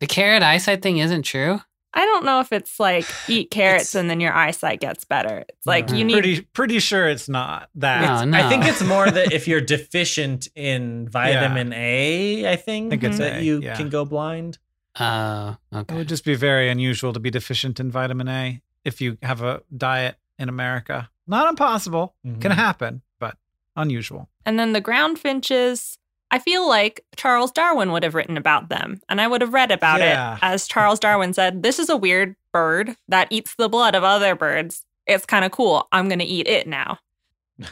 The 0.00 0.06
carrot 0.06 0.42
eyesight 0.42 0.82
thing 0.82 0.98
isn't 0.98 1.22
true. 1.22 1.60
I 1.96 2.04
don't 2.04 2.24
know 2.24 2.40
if 2.40 2.52
it's 2.52 2.78
like 2.78 3.06
eat 3.26 3.50
carrots 3.50 3.84
It's- 3.90 3.94
and 3.94 4.08
then 4.10 4.20
your 4.20 4.32
eyesight 4.32 4.80
gets 4.80 5.04
better. 5.04 5.44
It's 5.48 5.66
like 5.66 5.88
No. 5.90 5.96
you 5.96 6.04
need 6.04 6.12
Pretty 6.12 6.40
pretty 6.42 6.78
sure 6.78 7.08
it's 7.08 7.28
not 7.28 7.70
that. 7.76 8.02
No, 8.02 8.24
no. 8.38 8.38
I 8.46 8.48
think 8.48 8.64
it's 8.66 8.82
more 8.84 9.10
that 9.10 9.32
if 9.32 9.48
you're 9.48 9.60
deficient 9.62 10.46
in 10.54 11.08
vitamin 11.08 11.72
A, 11.72 12.46
I 12.52 12.56
think, 12.56 12.90
think 12.90 13.02
it's 13.02 13.18
that 13.18 13.38
A, 13.40 13.42
you 13.42 13.60
yeah. 13.62 13.76
can 13.76 13.88
go 13.88 14.04
blind. 14.04 14.58
Uh, 14.94 15.54
It 15.72 15.90
would 15.92 16.08
just 16.08 16.24
be 16.24 16.34
very 16.34 16.68
unusual 16.70 17.12
to 17.12 17.20
be 17.20 17.30
deficient 17.30 17.80
in 17.80 17.90
vitamin 17.90 18.28
A 18.28 18.60
if 18.84 19.00
you 19.00 19.18
have 19.22 19.42
a 19.42 19.62
diet 19.76 20.16
in 20.38 20.48
America. 20.48 21.10
Not 21.26 21.48
impossible, 21.48 22.14
can 22.22 22.52
Mhm. 22.52 22.54
happen, 22.54 23.02
but 23.18 23.36
unusual. 23.74 24.28
And 24.44 24.58
then 24.58 24.72
the 24.74 24.80
ground 24.80 25.18
finches, 25.18 25.98
I 26.30 26.38
feel 26.38 26.68
like 26.68 27.04
Charles 27.16 27.52
Darwin 27.52 27.92
would 27.92 28.02
have 28.02 28.14
written 28.14 28.36
about 28.36 28.68
them 28.68 29.00
and 29.08 29.20
I 29.20 29.26
would 29.28 29.40
have 29.40 29.52
read 29.54 29.70
about 29.70 30.00
Yeah. 30.00 30.34
it. 30.34 30.38
As 30.42 30.66
Charles 30.66 30.98
Darwin 30.98 31.32
said, 31.32 31.62
this 31.62 31.78
is 31.78 31.88
a 31.88 31.96
weird 31.96 32.34
bird 32.52 32.96
that 33.08 33.28
eats 33.30 33.54
the 33.54 33.68
blood 33.68 33.94
of 33.94 34.02
other 34.04 34.34
birds. 34.34 34.84
It's 35.06 35.24
kind 35.26 35.44
of 35.44 35.52
cool. 35.52 35.86
I'm 35.92 36.08
going 36.08 36.18
to 36.18 36.24
eat 36.24 36.48
it 36.48 36.66
now. 36.66 36.98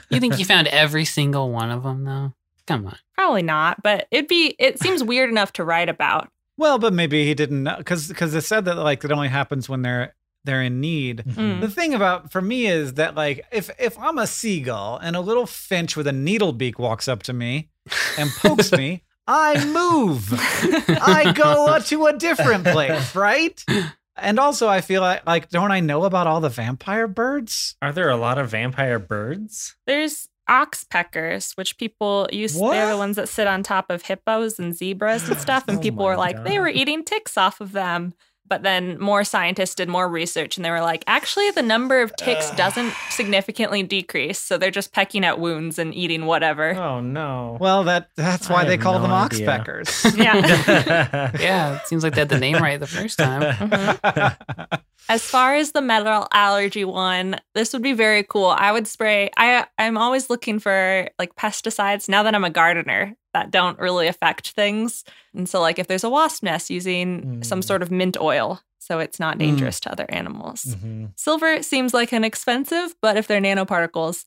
You 0.09 0.21
think 0.21 0.39
you 0.39 0.45
found 0.45 0.69
every 0.69 1.05
single 1.05 1.51
one 1.51 1.71
of 1.71 1.83
them, 1.83 2.05
though? 2.05 2.33
Come 2.67 2.87
on. 2.87 2.97
Probably 3.19 3.43
not, 3.43 3.83
but 3.83 4.07
it'd 4.11 4.29
be, 4.29 4.55
it 4.59 4.79
seems 4.81 5.03
weird 5.05 5.29
enough 5.29 5.53
to 5.55 5.65
write 5.65 5.89
about. 5.89 6.31
Well, 6.57 6.79
but 6.79 6.93
maybe 6.95 7.25
he 7.27 7.35
didn't 7.35 7.65
know 7.65 7.75
because 7.77 8.07
because 8.09 8.33
it 8.35 8.43
said 8.43 8.65
that 8.67 8.77
like 8.77 9.05
it 9.05 9.11
only 9.13 9.29
happens 9.29 9.69
when 9.69 9.83
they're 9.83 10.15
they're 10.45 10.63
in 10.63 10.81
need. 10.81 11.25
Mm. 11.27 11.61
The 11.61 11.71
thing 11.71 11.95
about 11.95 12.31
for 12.31 12.41
me 12.41 12.67
is 12.67 12.95
that 12.95 13.15
like 13.15 13.45
if 13.51 13.71
if 13.79 13.99
I'm 13.99 14.19
a 14.19 14.27
seagull 14.27 14.99
and 14.99 15.17
a 15.17 15.21
little 15.21 15.47
finch 15.47 15.97
with 15.97 16.07
a 16.07 16.13
needle 16.13 16.53
beak 16.53 16.79
walks 16.79 17.09
up 17.09 17.23
to 17.25 17.33
me 17.33 17.69
and 18.19 18.31
pokes 18.31 18.73
me, 18.73 19.03
I 19.27 19.65
move. 19.65 20.29
I 20.33 21.33
go 21.35 21.79
to 21.79 22.07
a 22.07 22.13
different 22.13 22.65
place, 22.65 23.15
right? 23.15 23.63
And 24.17 24.39
also, 24.39 24.69
I 24.69 24.81
feel 24.81 25.01
like 25.01 25.27
like 25.27 25.49
don't 25.49 25.73
I 25.73 25.81
know 25.81 26.05
about 26.05 26.27
all 26.27 26.41
the 26.41 26.49
vampire 26.49 27.09
birds? 27.09 27.77
Are 27.83 27.93
there 27.93 28.11
a 28.11 28.17
lot 28.17 28.39
of 28.39 28.51
vampire 28.51 28.99
birds? 28.99 29.77
There's 29.87 30.29
oxpeckers, 30.49 31.57
which 31.57 31.79
people 31.79 32.29
use. 32.31 32.59
They're 32.59 32.89
the 32.89 32.97
ones 32.97 33.17
that 33.17 33.29
sit 33.29 33.47
on 33.47 33.63
top 33.63 33.91
of 33.91 34.03
hippos 34.03 34.59
and 34.59 34.75
zebras 34.75 35.29
and 35.29 35.39
stuff. 35.39 35.65
And 35.69 35.79
Oh 35.79 35.81
people 35.81 36.05
were 36.05 36.17
like, 36.17 36.45
they 36.45 36.59
were 36.59 36.69
eating 36.69 37.05
ticks 37.05 37.37
off 37.37 37.61
of 37.61 37.73
them. 37.73 38.15
But 38.47 38.63
then 38.63 39.01
more 39.01 39.25
scientists 39.25 39.75
did 39.75 39.89
more 39.89 40.07
research 40.09 40.57
and 40.59 40.65
they 40.65 40.71
were 40.71 40.83
like, 40.83 41.03
actually, 41.07 41.51
the 41.53 41.63
number 41.63 42.03
of 42.03 42.15
ticks 42.17 42.51
Ugh. 42.51 42.57
doesn't 42.57 42.93
significantly 43.11 43.83
decrease. 43.83 44.39
So 44.39 44.59
they're 44.59 44.71
just 44.71 44.93
pecking 44.93 45.25
at 45.25 45.41
wounds 45.41 45.79
and 45.79 45.95
eating 45.95 46.27
whatever. 46.27 46.75
Oh 46.75 47.01
no. 47.01 47.57
Well, 47.59 47.85
that 47.85 48.11
that's 48.17 48.51
why 48.51 48.63
I 48.63 48.65
they 48.67 48.77
call 48.77 48.95
no 48.99 49.03
them 49.03 49.13
idea. 49.13 49.47
oxpeckers. 49.49 50.19
Yeah. 50.25 51.31
Yeah, 51.41 51.77
it 51.77 51.87
seems 51.87 52.03
like 52.05 52.15
they 52.15 52.21
had 52.21 52.29
the 52.29 52.39
name 52.39 52.57
right 52.57 52.79
the 52.79 52.87
first 52.87 53.19
time. 53.19 53.43
Mm-hmm. 53.65 54.75
As 55.09 55.23
far 55.23 55.55
as 55.55 55.73
the 55.73 55.83
metal 55.83 56.27
allergy 56.33 56.85
one, 56.85 57.37
this 57.55 57.73
would 57.73 57.83
be 57.83 57.93
very 57.93 58.23
cool. 58.23 58.47
I 58.47 58.73
would 58.73 58.87
spray. 58.87 59.31
I 59.37 59.67
I'm 59.79 59.99
always 59.99 60.31
looking 60.31 60.59
for 60.59 61.09
like 61.19 61.35
pesticides 61.37 62.09
now 62.09 62.23
that 62.23 62.35
I'm 62.35 62.45
a 62.45 62.51
gardener 62.51 63.15
that 63.35 63.51
don't 63.51 63.79
really 63.79 64.07
affect 64.07 64.53
things. 64.53 65.05
And 65.35 65.47
so 65.49 65.61
like 65.61 65.79
if 65.79 65.87
there's 65.87 66.05
a 66.05 66.09
wasp 66.11 66.43
nest 66.43 66.71
using 66.71 67.43
some 67.43 67.61
Mm. 67.61 67.65
sort 67.65 67.83
of 67.83 67.91
mint 67.91 68.17
oil 68.21 68.61
so 68.79 68.99
it's 68.99 69.19
not 69.21 69.37
Mm. 69.37 69.41
dangerous 69.41 69.81
to 69.81 69.93
other 69.93 70.07
animals. 70.09 70.65
Mhm. 70.65 71.11
Silver 71.17 71.63
seems 71.63 71.93
like 71.95 72.13
an 72.13 72.23
expensive, 72.25 72.95
but 73.01 73.17
if 73.17 73.27
they're 73.27 73.41
nanoparticles, 73.41 74.25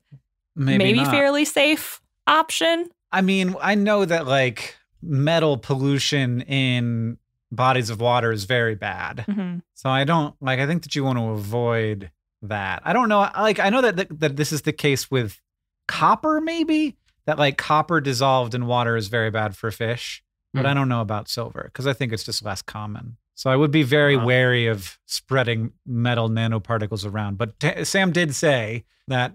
Maybe, 0.56 0.84
maybe, 0.84 1.06
fairly 1.06 1.46
safe 1.46 2.02
option. 2.26 2.90
I 3.12 3.22
mean, 3.22 3.56
I 3.62 3.76
know 3.76 4.04
that 4.06 4.26
like 4.28 4.76
metal 5.02 5.58
pollution 5.58 6.42
in 6.42 7.18
bodies 7.52 7.90
of 7.92 8.02
water 8.02 8.32
is 8.32 8.44
very 8.46 8.74
bad. 8.76 9.24
Mhm. 9.28 9.62
So 9.76 9.90
I 9.90 10.04
don't 10.04 10.36
like. 10.42 10.60
I 10.60 10.66
think 10.68 10.82
that 10.84 10.96
you 10.96 11.04
want 11.04 11.18
to 11.20 11.26
avoid 11.30 12.12
that. 12.42 12.82
I 12.84 12.92
don't 12.94 13.08
know. 13.10 13.30
Like 13.38 13.60
I 13.60 13.70
know 13.70 13.82
that 13.82 13.96
th- 13.96 14.10
that 14.20 14.36
this 14.36 14.52
is 14.52 14.64
the 14.64 14.74
case 14.74 15.10
with 15.12 15.40
copper, 15.88 16.42
maybe 16.42 16.98
that 17.28 17.38
like 17.38 17.58
copper 17.58 18.02
dissolved 18.02 18.56
in 18.56 18.66
water 18.66 18.96
is 18.98 19.08
very 19.10 19.30
bad 19.30 19.56
for 19.56 19.70
fish, 19.70 20.24
but 20.54 20.62
Hmm. 20.62 20.66
I 20.68 20.74
don't 20.74 20.90
know 20.90 21.02
about 21.02 21.30
silver 21.30 21.64
because 21.66 21.86
I 21.86 21.94
think 21.94 22.12
it's 22.12 22.24
just 22.24 22.44
less 22.44 22.62
common. 22.64 23.18
So 23.36 23.52
I 23.52 23.56
would 23.56 23.70
be 23.70 23.84
very 23.84 24.16
Huh. 24.18 24.26
wary 24.26 24.66
of 24.66 24.98
spreading 25.06 25.74
metal 25.86 26.28
nanoparticles 26.30 27.06
around. 27.06 27.38
But 27.38 27.60
t- 27.60 27.84
Sam 27.84 28.12
did 28.12 28.34
say 28.34 28.86
that 29.08 29.34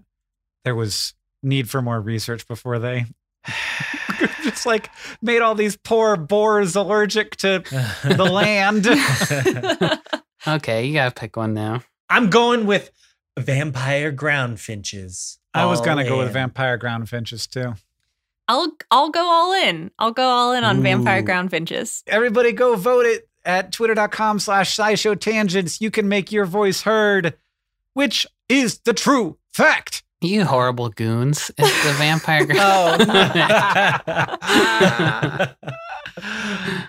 there 0.65 0.75
was 0.75 1.15
need 1.43 1.71
for 1.71 1.81
more 1.81 2.01
research 2.01 2.49
before 2.49 2.79
they 2.81 3.05
just 4.43 4.67
like 4.67 4.91
made 5.21 5.41
all 5.43 5.55
these 5.55 5.77
poor 5.77 6.17
boars 6.17 6.75
allergic 6.77 7.37
to 7.37 7.63
the 8.05 8.25
land. 8.31 8.87
Okay, 10.47 10.87
you 10.87 10.95
gotta 10.95 11.15
pick 11.15 11.37
one 11.37 11.55
now. 11.55 11.83
I'm 12.09 12.31
going 12.31 12.67
with 12.67 12.91
vampire 13.39 14.11
ground 14.13 14.61
finches. 14.61 15.39
I 15.55 15.67
was 15.67 15.81
gonna 15.81 16.05
go 16.05 16.19
with 16.19 16.33
vampire 16.33 16.77
ground 16.77 17.09
finches 17.09 17.47
too. 17.47 17.75
I'll 18.49 18.73
I'll 18.91 19.11
go 19.11 19.25
all 19.25 19.53
in. 19.53 19.91
I'll 19.99 20.13
go 20.13 20.29
all 20.29 20.53
in 20.53 20.65
on 20.65 20.83
vampire 20.83 21.23
ground 21.23 21.51
finches. 21.51 22.03
Everybody 22.07 22.53
go 22.53 22.77
vote 22.77 23.07
it 23.07 23.29
at 23.45 23.73
twitter.com 23.73 24.39
slash 24.39 24.77
scishow 24.77 25.19
tangents. 25.19 25.81
You 25.81 25.91
can 25.91 26.09
make 26.09 26.33
your 26.33 26.45
voice 26.45 26.83
heard. 26.83 27.35
Which 27.95 28.27
is 28.49 28.79
the 28.81 28.95
true 28.95 29.39
fact? 29.53 30.03
You 30.21 30.45
horrible 30.45 30.89
goons. 30.89 31.51
It's 31.59 31.85
the 31.85 31.93
vampire. 31.95 32.47
gr- 32.47 32.53
oh. 32.57 32.97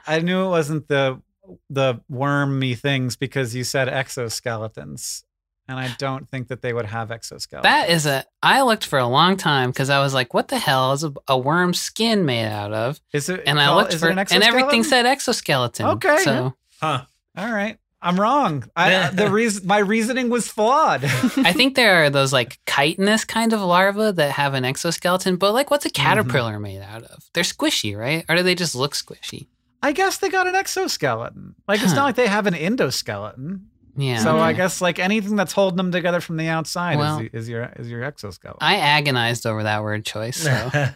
I 0.08 0.20
knew 0.22 0.46
it 0.46 0.50
wasn't 0.50 0.88
the 0.88 1.22
the 1.70 2.02
wormy 2.10 2.76
things 2.76 3.16
because 3.16 3.56
you 3.56 3.64
said 3.64 3.88
exoskeletons. 3.88 5.24
And 5.68 5.80
I 5.80 5.96
don't 5.98 6.30
think 6.30 6.50
that 6.50 6.62
they 6.62 6.74
would 6.74 6.86
have 6.86 7.10
exoskeletons. 7.10 7.64
that 7.64 7.90
is 7.90 8.06
a. 8.06 8.26
I 8.42 8.64
looked 8.64 8.86
for 8.86 9.00
a 9.00 9.08
long 9.08 9.38
time 9.38 9.70
because 9.72 9.90
I 9.90 10.00
was 10.04 10.14
like, 10.14 10.34
"What 10.34 10.50
the 10.50 10.58
hell 10.58 10.92
is 10.92 11.04
a, 11.06 11.14
a 11.28 11.38
worm's 11.38 11.80
skin 11.80 12.26
made 12.26 12.48
out 12.48 12.74
of?" 12.74 13.00
is 13.14 13.30
it 13.30 13.44
And 13.48 13.60
I 13.60 13.66
called- 13.68 13.78
looked 13.78 13.94
for, 13.96 14.10
it 14.10 14.12
an 14.12 14.20
and 14.20 14.44
everything 14.44 14.80
exoskeleton? 14.82 14.84
said 14.84 15.06
exoskeleton. 15.06 15.86
Okay. 15.86 16.18
so 16.24 16.54
huh. 16.82 17.06
All 17.38 17.52
right. 17.52 17.78
I'm 18.06 18.20
wrong. 18.20 18.66
I, 18.76 19.08
the 19.12 19.30
reason 19.32 19.66
my 19.66 19.78
reasoning 19.78 20.30
was 20.30 20.50
flawed. 20.50 21.06
I 21.38 21.54
think 21.54 21.76
there 21.76 22.04
are 22.04 22.10
those 22.10 22.34
like 22.34 22.60
chitinous 22.68 23.26
kind 23.26 23.54
of 23.54 23.62
larvae 23.62 24.12
that 24.12 24.32
have 24.32 24.56
an 24.56 24.66
exoskeleton, 24.66 25.38
but 25.38 25.54
like, 25.54 25.72
what's 25.72 25.86
a 25.86 25.90
Mm-hmm. 25.90 26.04
caterpillar 26.04 26.60
made 26.60 26.82
out 26.82 27.04
of? 27.04 27.24
They're 27.34 27.46
squishy, 27.46 27.98
right? 27.98 28.26
Or 28.28 28.36
do 28.36 28.44
they 28.44 28.56
just 28.56 28.76
look 28.76 28.94
squishy? 28.94 29.48
I 29.82 29.94
guess 29.94 30.18
they 30.18 30.28
got 30.28 30.48
an 30.48 30.56
exoskeleton. 30.56 31.56
Like 31.66 31.82
it's 31.82 31.94
not 31.94 32.04
like 32.04 32.16
they 32.16 32.28
have 32.28 32.46
an 32.46 32.54
endoskeleton. 32.56 33.62
Yeah. 33.96 34.18
So 34.18 34.40
I 34.40 34.54
guess 34.54 34.82
like 34.82 34.98
anything 34.98 35.36
that's 35.36 35.54
holding 35.54 35.78
them 35.78 35.92
together 35.92 36.20
from 36.20 36.38
the 36.38 36.48
outside 36.48 36.98
Well- 36.98 37.20
is, 37.20 37.30
is 37.34 37.50
your 37.50 37.72
is 37.76 37.90
your 37.90 38.04
exoskeleton. 38.04 38.58
I 38.62 38.78
agonized 38.78 39.46
over 39.46 39.64
that 39.64 39.84
word 39.84 40.06
choice. 40.06 40.38
So 40.38 40.50
that 40.50 40.96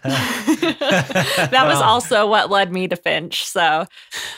was 1.65 1.81
also 1.81 2.27
what 2.27 2.49
led 2.49 2.71
me 2.71 2.87
to 2.87 2.95
Finch. 2.95 3.45
So 3.45 3.85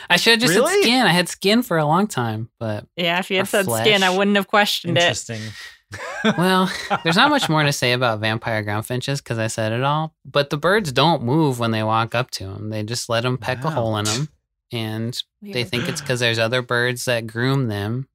I 0.08 0.16
should 0.16 0.32
have 0.32 0.40
just 0.40 0.54
Really? 0.54 0.72
said 0.74 0.82
skin. 0.82 1.06
I 1.06 1.12
had 1.12 1.28
skin 1.28 1.62
for 1.62 1.78
a 1.78 1.84
long 1.84 2.06
time, 2.06 2.48
but 2.58 2.86
yeah, 2.96 3.18
if 3.18 3.30
you 3.30 3.36
had 3.36 3.44
Or 3.44 3.48
said 3.48 3.66
skin, 3.70 4.02
I 4.02 4.16
wouldn't 4.16 4.36
have 4.36 4.48
questioned 4.48 4.96
it. 4.96 5.00
Interesting. 5.02 5.40
well, 6.38 6.70
there's 7.02 7.16
not 7.16 7.30
much 7.30 7.48
more 7.48 7.64
to 7.64 7.72
say 7.72 7.92
about 7.92 8.20
vampire 8.20 8.62
ground 8.62 8.86
finches 8.86 9.20
because 9.20 9.38
I 9.38 9.48
said 9.48 9.72
it 9.72 9.82
all. 9.82 10.14
But 10.24 10.50
the 10.50 10.56
birds 10.56 10.92
don't 10.92 11.24
move 11.24 11.58
when 11.58 11.72
they 11.72 11.82
walk 11.82 12.14
up 12.14 12.30
to 12.32 12.44
them. 12.44 12.70
They 12.70 12.84
just 12.84 13.08
let 13.08 13.22
them 13.22 13.38
peck 13.38 13.64
a 13.64 13.70
hole 13.70 13.96
in 13.96 14.04
them, 14.04 14.28
and 14.70 15.20
they 15.42 15.64
think 15.64 15.88
it's 15.88 16.00
because 16.00 16.20
there's 16.20 16.38
other 16.38 16.62
birds 16.62 17.06
that 17.06 17.26
groom 17.26 17.66
them, 17.66 18.06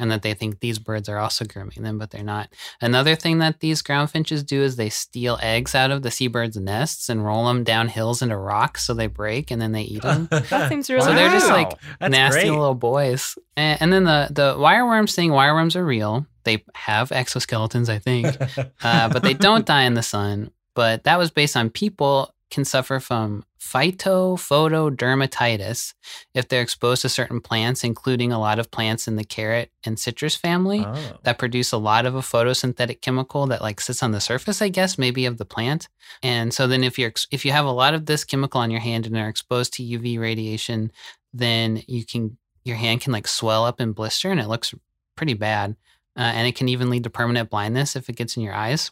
and 0.00 0.10
that 0.10 0.22
they 0.22 0.34
think 0.34 0.58
these 0.60 0.78
birds 0.80 1.08
are 1.08 1.18
also 1.18 1.44
grooming 1.44 1.82
them, 1.82 1.98
but 1.98 2.10
they're 2.10 2.22
not. 2.24 2.48
Another 2.80 3.14
thing 3.14 3.38
that 3.38 3.60
these 3.60 3.82
ground 3.82 4.10
finches 4.10 4.42
do 4.42 4.62
is 4.62 4.74
they 4.76 4.88
steal 4.88 5.38
eggs 5.42 5.74
out 5.74 5.90
of 5.90 6.02
the 6.02 6.10
seabirds' 6.10 6.56
nests 6.56 7.08
and 7.08 7.24
roll 7.24 7.46
them 7.46 7.62
down 7.62 7.88
hills 7.88 8.22
into 8.22 8.36
rocks 8.36 8.84
so 8.84 8.94
they 8.94 9.06
break, 9.06 9.50
and 9.50 9.60
then 9.62 9.72
they 9.72 9.82
eat 9.82 10.02
them. 10.02 10.28
That 10.50 10.68
seems 10.68 10.88
really 10.90 11.02
So 11.04 11.14
they're 11.14 11.30
just 11.30 11.48
Wow. 11.48 11.56
like 11.56 11.78
That's 12.00 12.10
nasty 12.10 12.40
great. 12.48 12.50
little 12.50 12.74
boys. 12.74 13.36
And, 13.56 13.80
and 13.82 13.92
then 13.92 14.04
the 14.04 14.28
the 14.30 14.54
wireworms 14.56 15.14
thing. 15.14 15.30
Wireworms 15.30 15.76
are 15.76 15.84
real. 15.84 16.26
They 16.44 16.64
have 16.74 17.10
exoskeletons, 17.10 17.88
I 17.90 17.98
think, 17.98 18.26
uh, 18.82 19.08
but 19.10 19.22
they 19.22 19.34
don't 19.34 19.66
die 19.66 19.82
in 19.82 19.94
the 19.94 20.02
sun. 20.02 20.50
But 20.74 21.04
that 21.04 21.18
was 21.18 21.30
based 21.30 21.56
on 21.56 21.68
people 21.68 22.32
can 22.50 22.64
suffer 22.64 23.00
from 23.00 23.44
phytophotodermatitis 23.58 25.94
if 26.34 26.48
they're 26.48 26.62
exposed 26.62 27.02
to 27.02 27.08
certain 27.08 27.40
plants, 27.40 27.84
including 27.84 28.32
a 28.32 28.38
lot 28.40 28.58
of 28.58 28.70
plants 28.70 29.06
in 29.08 29.16
the 29.16 29.24
carrot 29.24 29.70
and 29.84 29.98
citrus 29.98 30.36
family 30.36 30.84
Oh. 30.86 31.18
that 31.22 31.38
produce 31.38 31.72
a 31.72 31.78
lot 31.78 32.06
of 32.06 32.14
a 32.14 32.20
photosynthetic 32.20 33.00
chemical 33.00 33.46
that 33.48 33.62
like 33.62 33.80
sits 33.80 34.02
on 34.02 34.12
the 34.12 34.20
surface, 34.20 34.62
I 34.62 34.68
guess, 34.68 34.98
maybe 34.98 35.26
of 35.26 35.38
the 35.38 35.44
plant. 35.44 35.88
And 36.22 36.52
so 36.52 36.66
then 36.66 36.84
if 36.84 36.98
you're 36.98 37.12
if 37.30 37.44
you 37.44 37.52
have 37.52 37.66
a 37.66 37.70
lot 37.72 37.94
of 37.94 38.06
this 38.06 38.24
chemical 38.24 38.60
on 38.60 38.70
your 38.70 38.80
hand 38.80 39.06
and 39.06 39.16
are 39.16 39.28
exposed 39.28 39.72
to 39.74 39.82
UV 39.82 40.18
radiation, 40.18 40.90
then 41.32 41.82
you 41.86 42.04
can 42.04 42.36
your 42.64 42.76
hand 42.76 43.00
can 43.00 43.12
like 43.12 43.28
swell 43.28 43.64
up 43.64 43.80
and 43.80 43.94
blister 43.94 44.30
and 44.30 44.40
it 44.40 44.48
looks 44.48 44.74
pretty 45.16 45.34
bad. 45.34 45.76
Uh, 46.16 46.22
and 46.22 46.48
it 46.48 46.56
can 46.56 46.68
even 46.68 46.90
lead 46.90 47.04
to 47.04 47.10
permanent 47.10 47.48
blindness 47.48 47.94
if 47.94 48.08
it 48.08 48.16
gets 48.16 48.36
in 48.36 48.42
your 48.42 48.52
eyes. 48.52 48.90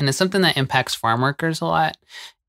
And 0.00 0.08
it's 0.08 0.18
something 0.18 0.40
that 0.40 0.56
impacts 0.56 0.94
farm 0.94 1.20
workers 1.20 1.60
a 1.60 1.66
lot 1.66 1.96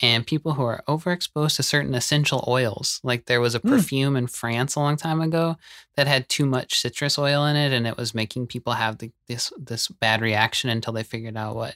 and 0.02 0.26
people 0.26 0.54
who 0.54 0.64
are 0.64 0.84
overexposed 0.88 1.58
to 1.58 1.64
certain 1.64 1.94
essential 1.94 2.44
oils. 2.48 3.00
Like 3.04 3.26
there 3.26 3.42
was 3.42 3.54
a 3.54 3.60
Hmm. 3.60 3.70
perfume 3.70 4.16
in 4.16 4.26
France 4.28 4.74
a 4.76 4.80
long 4.80 4.98
time 4.98 5.22
ago 5.22 5.58
that 5.96 6.08
had 6.08 6.28
too 6.30 6.46
much 6.48 6.80
citrus 6.80 7.20
oil 7.20 7.46
in 7.46 7.56
it 7.56 7.72
and 7.74 7.86
it 7.86 7.98
was 7.98 8.16
making 8.16 8.48
people 8.48 8.74
have 8.74 8.98
the, 8.98 9.12
this 9.28 9.52
this 9.60 9.88
bad 9.90 10.22
reaction 10.22 10.70
until 10.72 10.94
they 10.94 11.04
figured 11.04 11.38
out 11.38 11.56
what 11.56 11.76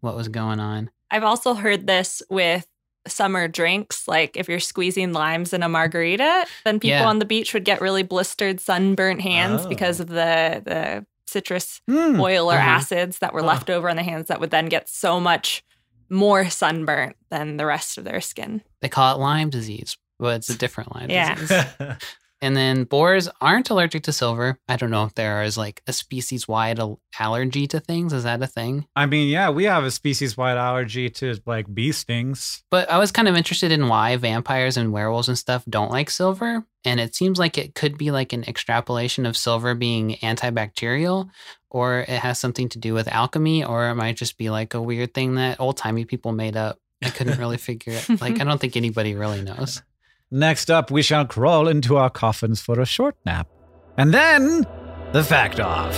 what 0.00 0.16
was 0.16 0.28
going 0.28 0.60
on. 0.60 0.90
I've 1.10 1.24
also 1.24 1.54
heard 1.54 1.86
this 1.86 2.20
with 2.28 2.66
summer 3.06 3.46
drinks. 3.48 4.08
Like 4.08 4.36
if 4.36 4.48
you're 4.48 4.58
squeezing 4.60 5.12
limes 5.12 5.52
in 5.52 5.62
a 5.62 5.68
margarita, 5.68 6.46
then 6.64 6.80
people 6.80 6.98
Yeah. 6.98 7.06
on 7.08 7.20
the 7.20 7.24
beach 7.24 7.54
would 7.54 7.64
get 7.64 7.80
really 7.80 8.02
blistered, 8.02 8.60
sunburnt 8.60 9.22
hands 9.22 9.62
Oh. 9.64 9.68
because 9.68 10.00
of 10.00 10.08
the 10.08 10.60
the 10.64 11.06
citrus 11.26 11.80
Hmm. 11.88 12.20
oil 12.20 12.50
or 12.50 12.56
Uh-huh. 12.58 12.70
acids 12.70 13.18
that 13.18 13.32
were 13.34 13.40
Huh. 13.40 13.46
left 13.48 13.70
over 13.70 13.88
on 13.90 13.96
the 13.96 14.02
hands 14.02 14.28
that 14.28 14.40
would 14.40 14.50
then 14.50 14.66
get 14.66 14.88
so 14.88 15.18
much 15.20 15.62
more 16.08 16.48
sunburnt 16.48 17.16
than 17.30 17.56
the 17.56 17.66
rest 17.66 17.98
of 17.98 18.04
their 18.04 18.20
skin. 18.20 18.62
They 18.80 18.88
call 18.88 19.14
it 19.16 19.18
Lyme 19.20 19.50
disease, 19.50 19.96
but 20.18 20.36
it's 20.36 20.48
a 20.50 20.56
different 20.56 20.94
Lyme 20.94 21.10
Yeah. 21.10 21.34
disease. 21.34 21.66
And 22.42 22.56
then 22.56 22.84
boars 22.84 23.28
aren't 23.40 23.70
allergic 23.70 24.02
to 24.04 24.12
silver. 24.12 24.58
I 24.68 24.76
don't 24.76 24.90
know 24.90 25.04
if 25.04 25.14
there 25.14 25.42
is 25.42 25.56
like 25.56 25.82
a 25.86 25.92
species 25.92 26.46
wide 26.46 26.78
allergy 27.18 27.66
to 27.68 27.80
things. 27.80 28.12
Is 28.12 28.24
that 28.24 28.42
a 28.42 28.46
thing? 28.46 28.86
I 28.94 29.06
mean, 29.06 29.28
yeah, 29.28 29.50
we 29.50 29.64
have 29.64 29.84
a 29.84 29.90
species 29.90 30.36
wide 30.36 30.58
allergy 30.58 31.08
to 31.10 31.40
like 31.46 31.72
bee 31.72 31.92
stings. 31.92 32.62
But 32.70 32.90
I 32.90 32.98
was 32.98 33.10
kind 33.10 33.28
of 33.28 33.36
interested 33.36 33.72
in 33.72 33.88
why 33.88 34.16
vampires 34.16 34.76
and 34.76 34.92
werewolves 34.92 35.28
and 35.28 35.38
stuff 35.38 35.64
don't 35.68 35.90
like 35.90 36.10
silver. 36.10 36.64
And 36.84 37.00
it 37.00 37.14
seems 37.14 37.38
like 37.38 37.58
it 37.58 37.74
could 37.74 37.96
be 37.96 38.10
like 38.10 38.32
an 38.32 38.44
extrapolation 38.44 39.26
of 39.26 39.36
silver 39.36 39.74
being 39.74 40.16
antibacterial, 40.22 41.30
or 41.70 42.00
it 42.00 42.08
has 42.08 42.38
something 42.38 42.68
to 42.70 42.78
do 42.78 42.94
with 42.94 43.08
alchemy, 43.08 43.64
or 43.64 43.88
it 43.88 43.96
might 43.96 44.16
just 44.16 44.38
be 44.38 44.50
like 44.50 44.74
a 44.74 44.80
weird 44.80 45.12
thing 45.12 45.34
that 45.34 45.58
old 45.58 45.76
timey 45.76 46.04
people 46.04 46.32
made 46.32 46.56
up. 46.56 46.78
I 47.02 47.10
couldn't 47.10 47.38
really 47.38 47.56
figure 47.58 47.94
it. 47.94 48.20
Like, 48.20 48.40
I 48.40 48.44
don't 48.44 48.60
think 48.60 48.76
anybody 48.76 49.14
really 49.14 49.42
knows. 49.42 49.82
Next 50.30 50.72
up, 50.72 50.90
we 50.90 51.02
shall 51.02 51.24
crawl 51.24 51.68
into 51.68 51.96
our 51.96 52.10
coffins 52.10 52.60
for 52.60 52.80
a 52.80 52.84
short 52.84 53.16
nap. 53.24 53.48
And 53.96 54.12
then, 54.12 54.66
the 55.12 55.22
fact 55.22 55.60
off. 55.60 55.94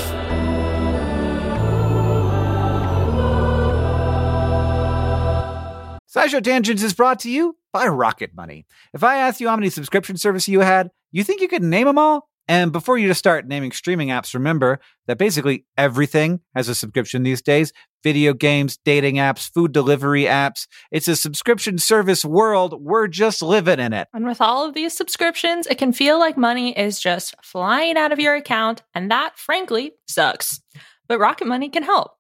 SciShow 6.15 6.43
Tangents 6.43 6.83
is 6.83 6.93
brought 6.93 7.21
to 7.21 7.31
you 7.31 7.57
by 7.73 7.87
Rocket 7.87 8.35
Money. 8.35 8.67
If 8.93 9.03
I 9.03 9.17
asked 9.17 9.41
you 9.41 9.49
how 9.49 9.57
many 9.57 9.71
subscription 9.71 10.19
services 10.19 10.49
you 10.49 10.61
had, 10.61 10.91
you 11.11 11.25
think 11.25 11.41
you 11.41 11.49
could 11.49 11.63
name 11.63 11.87
them 11.87 11.99
all? 11.99 12.29
And 12.49 12.73
before 12.73 12.97
you 12.97 13.09
just 13.09 13.19
start 13.19 13.47
naming 13.47 13.73
streaming 13.73 14.09
apps, 14.09 14.33
remember 14.33 14.81
that 15.07 15.19
basically 15.19 15.67
everything 15.77 16.41
has 16.55 16.69
a 16.69 16.75
subscription 16.75 17.23
these 17.23 17.43
days 17.43 17.73
video 18.03 18.33
games, 18.33 18.79
dating 18.85 19.17
apps, 19.17 19.53
food 19.53 19.73
delivery 19.73 20.25
apps. 20.25 20.67
It's 20.91 21.09
a 21.09 21.17
subscription 21.17 21.79
service 21.79 22.25
world. 22.25 22.81
We're 22.81 23.09
just 23.09 23.43
living 23.43 23.81
in 23.81 23.93
it. 23.93 24.09
And 24.15 24.25
with 24.25 24.41
all 24.41 24.67
of 24.67 24.75
these 24.75 24.97
subscriptions, 24.97 25.67
it 25.67 25.79
can 25.79 25.93
feel 25.93 26.19
like 26.19 26.37
money 26.37 26.79
is 26.79 27.01
just 27.01 27.35
flying 27.43 27.97
out 27.97 28.13
of 28.13 28.21
your 28.21 28.37
account, 28.37 28.83
and 28.95 29.11
that, 29.11 29.37
frankly, 29.39 29.93
sucks. 30.07 30.61
But 31.09 31.19
Rocket 31.19 31.49
Money 31.49 31.69
can 31.71 31.83
help. 31.83 32.18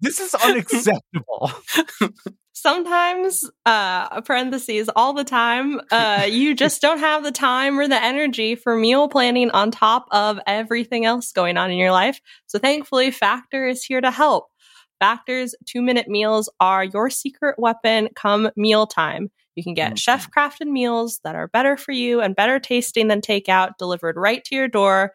This 0.00 0.20
is 0.20 0.34
unacceptable. 0.34 1.52
Sometimes, 2.52 3.50
uh, 3.64 4.20
parentheses, 4.20 4.90
all 4.94 5.14
the 5.14 5.24
time, 5.24 5.80
uh, 5.90 6.26
you 6.28 6.54
just 6.54 6.82
don't 6.82 6.98
have 6.98 7.24
the 7.24 7.32
time 7.32 7.78
or 7.78 7.88
the 7.88 8.02
energy 8.02 8.54
for 8.54 8.76
meal 8.76 9.08
planning 9.08 9.50
on 9.50 9.70
top 9.70 10.06
of 10.10 10.38
everything 10.46 11.06
else 11.06 11.32
going 11.32 11.56
on 11.56 11.70
in 11.70 11.78
your 11.78 11.92
life. 11.92 12.20
So 12.46 12.58
thankfully, 12.58 13.10
Factor 13.12 13.66
is 13.66 13.82
here 13.82 14.00
to 14.02 14.10
help. 14.10 14.48
Factor's 14.98 15.54
two 15.64 15.80
minute 15.80 16.06
meals 16.08 16.50
are 16.60 16.84
your 16.84 17.08
secret 17.08 17.54
weapon 17.58 18.10
come 18.14 18.50
mealtime. 18.56 19.30
You 19.54 19.62
can 19.64 19.72
get 19.74 19.94
Mhm. 19.94 19.98
chef 19.98 20.30
crafted 20.30 20.66
meals 20.66 21.20
that 21.24 21.34
are 21.34 21.48
better 21.48 21.78
for 21.78 21.92
you 21.92 22.20
and 22.20 22.36
better 22.36 22.58
tasting 22.58 23.08
than 23.08 23.22
takeout 23.22 23.78
delivered 23.78 24.16
right 24.16 24.44
to 24.44 24.54
your 24.54 24.68
door, 24.68 25.14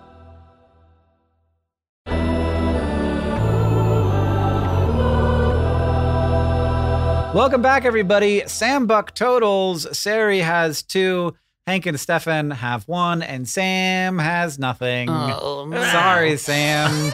Welcome 7.33 7.61
back, 7.61 7.85
everybody. 7.85 8.43
Sam 8.45 8.87
Buck 8.87 9.15
totals. 9.15 9.85
Ceri 9.85 10.41
has 10.41 10.83
two. 10.83 11.33
Hank 11.65 11.85
and 11.85 11.97
Stefan 11.97 12.51
have 12.51 12.85
one, 12.89 13.21
and 13.21 13.47
Sam 13.47 14.19
has 14.19 14.59
nothing. 14.59 15.07
Oh, 15.09 15.65
no. 15.65 15.81
Sorry, 15.81 16.35
Sam. 16.35 17.13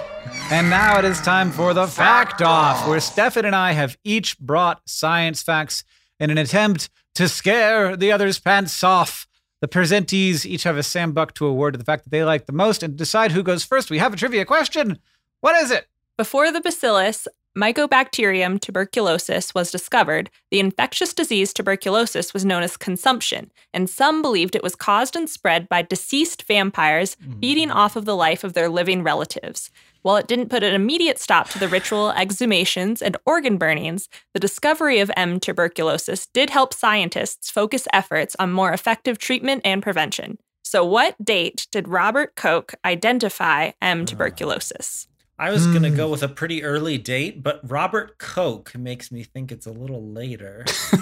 and 0.49 0.71
now 0.71 0.97
it 0.97 1.05
is 1.05 1.21
time 1.21 1.51
for 1.51 1.75
the 1.75 1.85
fact 1.85 2.41
off, 2.41 2.87
where 2.87 2.99
Stefan 2.99 3.45
and 3.45 3.55
I 3.55 3.73
have 3.73 3.95
each 4.03 4.39
brought 4.39 4.81
science 4.89 5.43
facts 5.43 5.83
in 6.19 6.31
an 6.31 6.39
attempt 6.39 6.89
to 7.13 7.29
scare 7.29 7.95
the 7.95 8.11
other's 8.11 8.39
pants 8.39 8.83
off. 8.83 9.27
The 9.61 9.67
presentees 9.67 10.47
each 10.47 10.63
have 10.63 10.77
a 10.77 10.83
Sam 10.83 11.11
Buck 11.11 11.35
to 11.35 11.45
award 11.45 11.75
to 11.75 11.77
the 11.77 11.85
fact 11.85 12.05
that 12.05 12.09
they 12.09 12.23
like 12.23 12.47
the 12.47 12.53
most 12.53 12.81
and 12.81 12.95
decide 12.97 13.33
who 13.33 13.43
goes 13.43 13.63
first. 13.63 13.91
We 13.91 13.99
have 13.99 14.13
a 14.13 14.17
trivia 14.17 14.45
question. 14.45 14.97
What 15.41 15.55
is 15.61 15.69
it? 15.69 15.85
Before 16.17 16.51
the 16.51 16.61
bacillus, 16.61 17.27
Mycobacterium 17.57 18.61
tuberculosis 18.61 19.55
was 19.55 19.71
discovered, 19.71 20.29
the 20.51 20.59
infectious 20.59 21.11
disease 21.11 21.51
tuberculosis 21.51 22.31
was 22.31 22.45
known 22.45 22.61
as 22.61 22.77
consumption, 22.77 23.51
and 23.73 23.89
some 23.89 24.21
believed 24.21 24.55
it 24.55 24.61
was 24.61 24.75
caused 24.75 25.15
and 25.15 25.27
spread 25.27 25.67
by 25.67 25.81
deceased 25.81 26.43
vampires 26.43 27.15
hmm. 27.15 27.39
feeding 27.39 27.71
off 27.71 27.95
of 27.95 28.05
the 28.05 28.15
life 28.15 28.43
of 28.43 28.53
their 28.53 28.69
living 28.69 29.01
relatives. 29.01 29.71
While 30.03 30.17
it 30.17 30.27
didn't 30.27 30.49
put 30.49 30.61
an 30.61 30.75
immediate 30.75 31.17
stop 31.17 31.49
to 31.49 31.57
the 31.57 31.67
ritual 31.67 32.13
exhumations 32.15 33.01
and 33.01 33.17
organ 33.25 33.57
burnings, 33.57 34.07
the 34.35 34.39
discovery 34.39 34.99
of 34.99 35.09
M. 35.17 35.39
tuberculosis 35.39 36.27
did 36.27 36.51
help 36.51 36.75
scientists 36.75 37.49
focus 37.49 37.87
efforts 37.91 38.35
on 38.37 38.53
more 38.53 38.71
effective 38.71 39.17
treatment 39.17 39.63
and 39.65 39.81
prevention. 39.81 40.37
So, 40.63 40.85
what 40.85 41.15
date 41.25 41.65
did 41.71 41.87
Robert 41.87 42.35
Koch 42.35 42.75
identify 42.85 43.71
M. 43.81 44.01
Ah. 44.01 44.05
tuberculosis? 44.05 45.07
I 45.39 45.51
was 45.51 45.67
gonna 45.67 45.89
Hmm. 45.89 45.95
go 45.97 46.09
with 46.09 46.23
a 46.23 46.27
pretty 46.27 46.63
early 46.63 46.97
date, 46.97 47.43
but 47.43 47.59
Robert 47.63 48.17
Koch 48.17 48.75
makes 48.75 49.11
me 49.11 49.23
think 49.23 49.51
it's 49.51 49.67
a 49.67 49.71
little 49.71 50.03
later. 50.11 50.65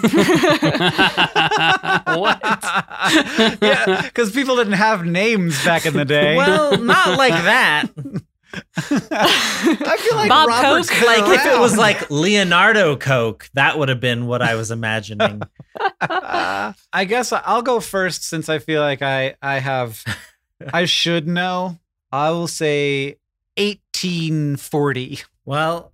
what? 2.04 2.40
yeah, 3.62 4.02
because 4.02 4.30
people 4.32 4.56
didn't 4.56 4.74
have 4.74 5.04
names 5.06 5.62
back 5.64 5.86
in 5.86 5.94
the 5.94 6.04
day. 6.04 6.36
well, 6.36 6.76
not 6.78 7.16
like 7.16 7.32
that. 7.32 7.86
I 8.54 9.96
feel 9.98 10.16
like 10.16 10.28
Bob 10.28 10.48
Robert's 10.48 10.88
Koch? 10.90 11.00
been 11.00 11.06
Like 11.06 11.38
if 11.40 11.46
it 11.46 11.58
was 11.58 11.76
like 11.76 12.10
Leonardo 12.10 12.96
Koch, 12.96 13.48
that 13.54 13.78
would 13.78 13.88
have 13.88 14.00
been 14.00 14.26
what 14.26 14.42
I 14.42 14.54
was 14.54 14.70
imagining. 14.70 15.42
I 16.00 17.04
guess 17.06 17.32
I'll 17.32 17.62
go 17.62 17.80
first 17.80 18.24
since 18.24 18.48
I 18.48 18.58
feel 18.58 18.80
like 18.82 19.02
I 19.02 19.36
I 19.42 19.58
have 19.58 20.02
I 20.72 20.84
should 20.86 21.26
know. 21.26 21.78
I 22.12 22.30
will 22.30 22.48
say 22.48 23.16
1840. 23.56 25.20
Well, 25.44 25.92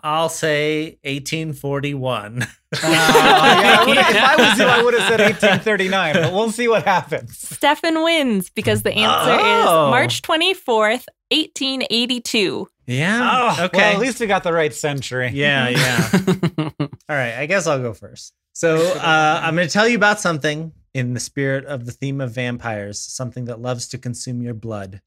I'll 0.00 0.28
say 0.28 0.98
1841. 1.04 2.42
Uh, 2.42 2.46
yeah, 2.82 2.88
I 2.92 3.84
would've- 3.86 4.00
if 4.00 4.16
I 4.16 4.36
was 4.36 4.58
you, 4.58 4.64
I 4.66 4.82
would 4.82 4.94
have 4.94 5.08
said 5.08 5.20
1839, 5.60 6.14
but 6.14 6.32
we'll 6.32 6.50
see 6.50 6.68
what 6.68 6.84
happens. 6.84 7.38
Stefan 7.38 8.02
wins 8.02 8.50
because 8.50 8.82
the 8.82 8.92
answer 8.92 9.30
Oh. 9.40 9.86
is 9.86 9.90
March 9.90 10.22
24th, 10.22 11.06
1882. 11.30 12.68
Yeah. 12.86 13.54
Oh, 13.58 13.64
okay. 13.66 13.78
Well, 13.78 13.92
at 13.94 13.98
least 14.00 14.20
we 14.20 14.26
got 14.26 14.42
the 14.42 14.52
right 14.52 14.74
century. 14.74 15.30
yeah, 15.32 15.68
yeah. 15.70 16.10
All 16.80 16.88
right, 17.08 17.34
I 17.38 17.46
guess 17.46 17.66
I'll 17.66 17.80
go 17.80 17.94
first. 17.94 18.34
So 18.52 18.76
uh, 18.76 19.40
I'm 19.42 19.54
going 19.56 19.66
to 19.66 19.72
tell 19.72 19.88
you 19.88 19.96
about 19.96 20.20
something 20.20 20.72
in 20.92 21.14
the 21.14 21.20
spirit 21.20 21.64
of 21.64 21.86
the 21.86 21.92
theme 21.92 22.20
of 22.20 22.32
vampires, 22.32 23.00
something 23.00 23.46
that 23.46 23.60
loves 23.60 23.88
to 23.88 23.98
consume 23.98 24.42
your 24.42 24.54
blood. 24.54 25.00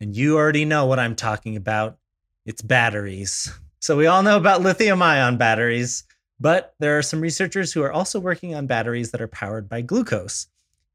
And 0.00 0.16
you 0.16 0.36
already 0.36 0.64
know 0.64 0.86
what 0.86 0.98
I'm 0.98 1.14
talking 1.14 1.56
about. 1.56 1.98
It's 2.46 2.62
batteries. 2.62 3.52
So 3.80 3.96
we 3.96 4.06
all 4.06 4.22
know 4.22 4.36
about 4.36 4.62
lithium 4.62 5.02
ion 5.02 5.36
batteries, 5.36 6.04
but 6.38 6.74
there 6.80 6.98
are 6.98 7.02
some 7.02 7.20
researchers 7.20 7.72
who 7.72 7.82
are 7.82 7.92
also 7.92 8.18
working 8.18 8.54
on 8.54 8.66
batteries 8.66 9.10
that 9.10 9.20
are 9.20 9.28
powered 9.28 9.68
by 9.68 9.82
glucose. 9.82 10.46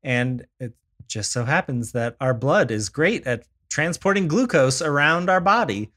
And 0.04 0.46
it 0.60 0.74
just 1.08 1.32
so 1.32 1.46
happens 1.46 1.92
that 1.94 2.16
our 2.20 2.34
blood 2.34 2.72
is 2.72 2.90
great 2.90 3.26
at 3.28 3.46
transporting 3.70 4.28
glucose 4.28 4.82
around 4.82 5.30
our 5.30 5.42
body. 5.42 5.92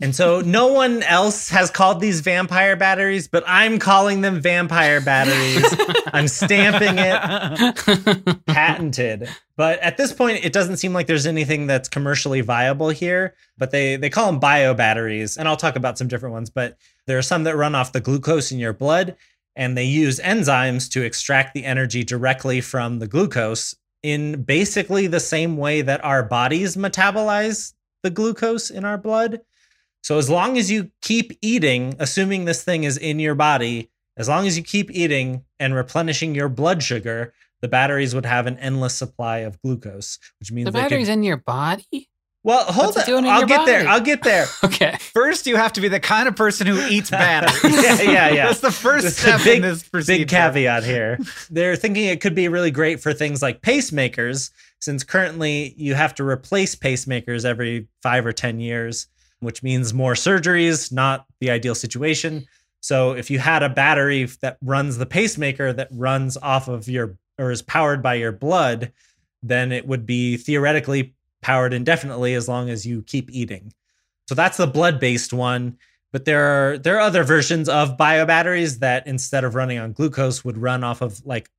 And 0.00 0.14
so 0.14 0.42
no 0.42 0.68
one 0.68 1.02
else 1.02 1.48
has 1.48 1.70
called 1.70 2.00
these 2.00 2.20
vampire 2.20 2.76
batteries, 2.76 3.28
but 3.28 3.44
I'm 3.46 3.78
calling 3.78 4.20
them 4.20 4.40
vampire 4.40 5.00
batteries. 5.00 5.64
I'm 6.12 6.28
stamping 6.28 6.98
it 6.98 8.44
patented. 8.46 9.28
But 9.56 9.78
at 9.80 9.96
this 9.96 10.12
point, 10.12 10.44
it 10.44 10.52
doesn't 10.52 10.76
seem 10.76 10.92
like 10.92 11.06
there's 11.06 11.26
anything 11.26 11.66
that's 11.66 11.88
commercially 11.88 12.42
viable 12.42 12.90
here. 12.90 13.34
But 13.56 13.70
they 13.70 13.96
they 13.96 14.10
call 14.10 14.26
them 14.26 14.38
bio 14.38 14.74
batteries, 14.74 15.38
and 15.38 15.48
I'll 15.48 15.56
talk 15.56 15.76
about 15.76 15.96
some 15.96 16.08
different 16.08 16.34
ones. 16.34 16.50
But 16.50 16.76
there 17.06 17.16
are 17.16 17.22
some 17.22 17.44
that 17.44 17.56
run 17.56 17.74
off 17.74 17.92
the 17.92 18.00
glucose 18.00 18.52
in 18.52 18.58
your 18.58 18.74
blood, 18.74 19.16
and 19.54 19.76
they 19.76 19.84
use 19.84 20.20
enzymes 20.20 20.90
to 20.90 21.04
extract 21.04 21.54
the 21.54 21.64
energy 21.64 22.04
directly 22.04 22.60
from 22.60 22.98
the 22.98 23.08
glucose 23.08 23.74
in 24.02 24.42
basically 24.42 25.06
the 25.06 25.20
same 25.20 25.56
way 25.56 25.80
that 25.82 26.04
our 26.04 26.22
bodies 26.22 26.76
metabolize 26.76 27.72
the 28.02 28.10
glucose 28.10 28.70
in 28.70 28.84
our 28.84 28.98
blood. 28.98 29.40
So 30.06 30.18
as 30.18 30.30
long 30.30 30.56
as 30.56 30.70
you 30.70 30.92
keep 31.02 31.32
eating, 31.42 31.96
assuming 31.98 32.44
this 32.44 32.62
thing 32.62 32.84
is 32.84 32.96
in 32.96 33.18
your 33.18 33.34
body, 33.34 33.90
as 34.16 34.28
long 34.28 34.46
as 34.46 34.56
you 34.56 34.62
keep 34.62 34.88
eating 34.92 35.44
and 35.58 35.74
replenishing 35.74 36.32
your 36.32 36.48
blood 36.48 36.80
sugar, 36.80 37.34
the 37.60 37.66
batteries 37.66 38.14
would 38.14 38.24
have 38.24 38.46
an 38.46 38.56
endless 38.58 38.94
supply 38.94 39.38
of 39.38 39.60
glucose, 39.62 40.20
which 40.38 40.52
means 40.52 40.66
The 40.66 40.70
batteries 40.70 41.08
could- 41.08 41.14
in 41.14 41.22
your 41.24 41.38
body? 41.38 42.08
Well, 42.44 42.64
hold 42.66 42.94
What's 42.94 42.98
on. 42.98 43.04
doing 43.06 43.24
in 43.24 43.30
I'll 43.32 43.40
your 43.40 43.48
get 43.48 43.66
there. 43.66 43.88
I'll 43.88 44.00
get 44.00 44.22
there. 44.22 44.46
Okay. 44.62 44.96
First, 45.00 45.48
you 45.48 45.56
have 45.56 45.72
to 45.72 45.80
be 45.80 45.88
the 45.88 45.98
kind 45.98 46.28
of 46.28 46.36
person 46.36 46.68
who 46.68 46.80
eats 46.86 47.10
batteries. 47.10 47.60
Yeah, 47.84 48.00
yeah, 48.02 48.28
yeah. 48.28 48.46
That's 48.46 48.60
the 48.60 48.70
first 48.70 49.02
That's 49.06 49.16
step 49.18 49.42
big- 49.42 49.56
in 49.56 49.62
this 49.62 49.82
procedure. 49.88 50.20
Big 50.20 50.28
caveat 50.28 50.84
here. 50.84 51.18
They're 51.50 51.74
thinking 51.74 52.04
it 52.04 52.20
could 52.20 52.36
be 52.36 52.46
really 52.46 52.70
great 52.70 53.00
for 53.00 53.12
things 53.12 53.42
like 53.42 53.60
pacemakers, 53.62 54.50
since 54.80 55.02
currently 55.02 55.74
you 55.76 55.94
have 55.96 56.14
to 56.14 56.24
replace 56.24 56.76
pacemakers 56.76 57.44
every 57.44 57.88
five 58.04 58.24
or 58.24 58.32
10 58.32 58.60
years, 58.60 59.08
which 59.40 59.62
means 59.62 59.94
more 59.94 60.14
surgeries, 60.14 60.92
not 60.92 61.26
the 61.40 61.50
ideal 61.50 61.74
situation. 61.74 62.46
So 62.80 63.12
if 63.12 63.30
you 63.30 63.38
had 63.38 63.62
a 63.62 63.68
battery 63.68 64.24
that 64.40 64.58
runs 64.62 64.98
the 64.98 65.06
pacemaker 65.06 65.72
that 65.72 65.88
runs 65.90 66.36
off 66.36 66.68
of 66.68 66.88
your 66.88 67.16
or 67.38 67.50
is 67.50 67.62
powered 67.62 68.02
by 68.02 68.14
your 68.14 68.32
blood, 68.32 68.92
then 69.42 69.72
it 69.72 69.86
would 69.86 70.06
be 70.06 70.36
theoretically 70.36 71.14
powered 71.42 71.74
indefinitely 71.74 72.34
as 72.34 72.48
long 72.48 72.70
as 72.70 72.86
you 72.86 73.02
keep 73.02 73.30
eating. 73.30 73.72
So 74.28 74.34
that's 74.34 74.56
the 74.56 74.66
blood-based 74.66 75.32
one. 75.32 75.78
But 76.12 76.24
there 76.24 76.44
are 76.44 76.78
there 76.78 76.96
are 76.96 77.00
other 77.00 77.24
versions 77.24 77.68
of 77.68 77.96
biobatteries 77.98 78.78
that 78.78 79.06
instead 79.06 79.44
of 79.44 79.54
running 79.54 79.78
on 79.78 79.92
glucose 79.92 80.44
would 80.44 80.56
run 80.56 80.82
off 80.82 81.02
of 81.02 81.24
like 81.26 81.50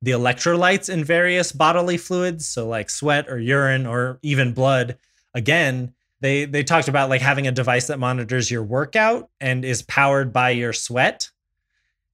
the 0.00 0.12
electrolytes 0.12 0.88
in 0.88 1.04
various 1.04 1.52
bodily 1.52 1.98
fluids, 1.98 2.46
so 2.46 2.66
like 2.66 2.88
sweat 2.88 3.28
or 3.28 3.38
urine 3.38 3.86
or 3.86 4.18
even 4.22 4.54
blood. 4.54 4.96
Again, 5.34 5.92
they 6.20 6.44
they 6.44 6.62
talked 6.62 6.88
about 6.88 7.10
like 7.10 7.20
having 7.20 7.46
a 7.46 7.52
device 7.52 7.88
that 7.88 7.98
monitors 7.98 8.50
your 8.50 8.62
workout 8.62 9.28
and 9.40 9.64
is 9.64 9.82
powered 9.82 10.32
by 10.32 10.50
your 10.50 10.72
sweat. 10.72 11.30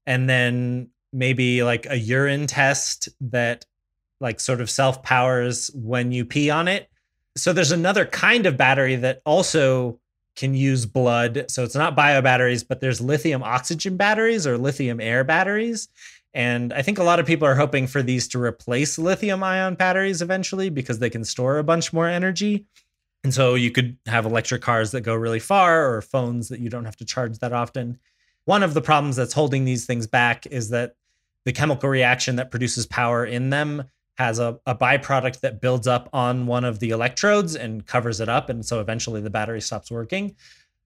And 0.07 0.29
then 0.29 0.89
maybe 1.13 1.63
like 1.63 1.87
a 1.89 1.99
urine 1.99 2.47
test 2.47 3.09
that 3.21 3.65
like 4.21 4.41
sort 4.41 4.61
of 4.61 4.71
self-powers 4.71 5.71
when 5.75 6.13
you 6.13 6.25
pee 6.25 6.51
on 6.51 6.69
it. 6.69 6.89
So 7.37 7.53
there's 7.53 7.73
another 7.73 8.05
kind 8.05 8.47
of 8.47 8.57
battery 8.57 8.97
that 8.97 9.21
also 9.25 10.01
can 10.37 10.55
use 10.55 10.87
blood. 10.87 11.45
So 11.49 11.63
it's 11.63 11.75
not 11.75 11.97
bio 11.97 12.23
batteries, 12.23 12.65
but 12.65 12.81
there's 12.81 13.01
lithium 13.01 13.43
oxygen 13.43 13.97
batteries 13.97 14.47
or 14.47 14.57
lithium 14.57 15.01
air 15.01 15.25
batteries. 15.25 15.89
And 16.35 16.73
I 16.73 16.83
think 16.83 16.99
a 16.99 17.05
lot 17.05 17.21
of 17.21 17.27
people 17.27 17.47
are 17.47 17.55
hoping 17.55 17.87
for 17.87 18.03
these 18.03 18.27
to 18.29 18.43
replace 18.43 18.99
lithium 18.99 19.43
ion 19.43 19.75
batteries 19.75 20.23
eventually 20.23 20.71
because 20.71 20.99
they 20.99 21.11
can 21.11 21.25
store 21.25 21.59
a 21.59 21.65
bunch 21.65 21.93
more 21.93 22.09
energy. 22.09 22.65
And 23.25 23.33
so 23.33 23.55
you 23.55 23.71
could 23.71 23.97
have 24.07 24.27
electric 24.27 24.63
cars 24.63 24.91
that 24.91 25.03
go 25.03 25.15
really 25.15 25.39
far 25.39 25.95
or 25.95 26.03
phones 26.03 26.49
that 26.49 26.61
you 26.61 26.69
don't 26.69 26.85
have 26.85 26.97
to 26.97 27.05
charge 27.05 27.39
that 27.39 27.53
often. 27.53 27.99
One 28.45 28.63
of 28.63 28.75
the 28.75 28.81
problems 28.81 29.17
that's 29.17 29.33
holding 29.33 29.65
these 29.65 29.87
things 29.87 30.07
back 30.07 30.47
is 30.47 30.71
that 30.71 30.97
the 31.45 31.53
chemical 31.53 31.89
reaction 31.89 32.37
that 32.37 32.51
produces 32.51 32.87
power 32.87 33.25
in 33.25 33.51
them 33.51 33.85
has 34.19 34.39
a, 34.39 34.59
a 34.67 34.75
byproduct 34.75 35.41
that 35.41 35.61
builds 35.61 35.87
up 35.87 36.09
on 36.13 36.47
one 36.47 36.65
of 36.65 36.81
the 36.81 36.91
electrodes 36.91 37.57
and 37.57 37.87
covers 37.87 38.21
it 38.21 38.29
up. 38.29 38.49
And 38.49 38.65
so 38.65 38.81
eventually 38.81 39.21
the 39.21 39.31
battery 39.31 39.61
stops 39.61 39.91
working. 39.91 40.37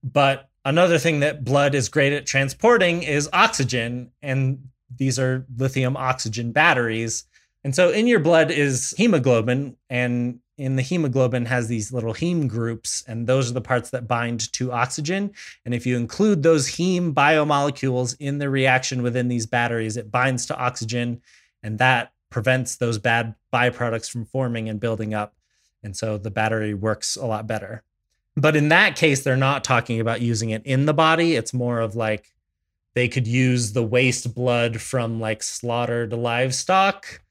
But 0.02 0.48
another 0.64 0.98
thing 0.98 1.20
that 1.20 1.44
blood 1.44 1.74
is 1.74 1.88
great 1.88 2.12
at 2.12 2.26
transporting 2.26 3.02
is 3.02 3.28
oxygen. 3.32 4.12
And 4.22 4.68
these 4.94 5.18
are 5.18 5.44
lithium 5.56 5.96
oxygen 5.96 6.52
batteries. 6.52 7.24
And 7.64 7.74
so 7.74 7.90
in 7.90 8.06
your 8.06 8.20
blood 8.20 8.50
is 8.50 8.94
hemoglobin. 8.96 9.76
And 9.90 10.40
in 10.58 10.76
the 10.76 10.82
hemoglobin 10.82 11.46
has 11.46 11.68
these 11.68 11.92
little 11.92 12.14
heme 12.14 12.48
groups. 12.48 13.04
And 13.06 13.26
those 13.26 13.50
are 13.50 13.54
the 13.54 13.60
parts 13.60 13.90
that 13.90 14.08
bind 14.08 14.52
to 14.54 14.72
oxygen. 14.72 15.32
And 15.64 15.74
if 15.74 15.86
you 15.86 15.96
include 15.96 16.42
those 16.42 16.68
heme 16.68 17.12
biomolecules 17.12 18.16
in 18.18 18.38
the 18.38 18.48
reaction 18.48 19.02
within 19.02 19.28
these 19.28 19.46
batteries, 19.46 19.96
it 19.96 20.10
binds 20.10 20.46
to 20.46 20.56
oxygen. 20.56 21.20
And 21.62 21.78
that 21.78 22.12
prevents 22.30 22.76
those 22.76 22.98
bad 22.98 23.34
byproducts 23.52 24.10
from 24.10 24.24
forming 24.24 24.68
and 24.68 24.80
building 24.80 25.14
up. 25.14 25.34
And 25.82 25.96
so 25.96 26.18
the 26.18 26.30
battery 26.30 26.74
works 26.74 27.16
a 27.16 27.26
lot 27.26 27.46
better. 27.46 27.82
But 28.36 28.56
in 28.56 28.68
that 28.68 28.96
case, 28.96 29.22
they're 29.22 29.36
not 29.36 29.64
talking 29.64 30.00
about 30.00 30.20
using 30.20 30.50
it 30.50 30.64
in 30.66 30.86
the 30.86 30.94
body. 30.94 31.34
It's 31.34 31.54
more 31.54 31.80
of 31.80 31.96
like 31.96 32.34
they 32.94 33.08
could 33.08 33.26
use 33.26 33.72
the 33.72 33.82
waste 33.82 34.34
blood 34.34 34.80
from 34.80 35.20
like 35.20 35.42
slaughtered 35.42 36.12
livestock. 36.12 37.22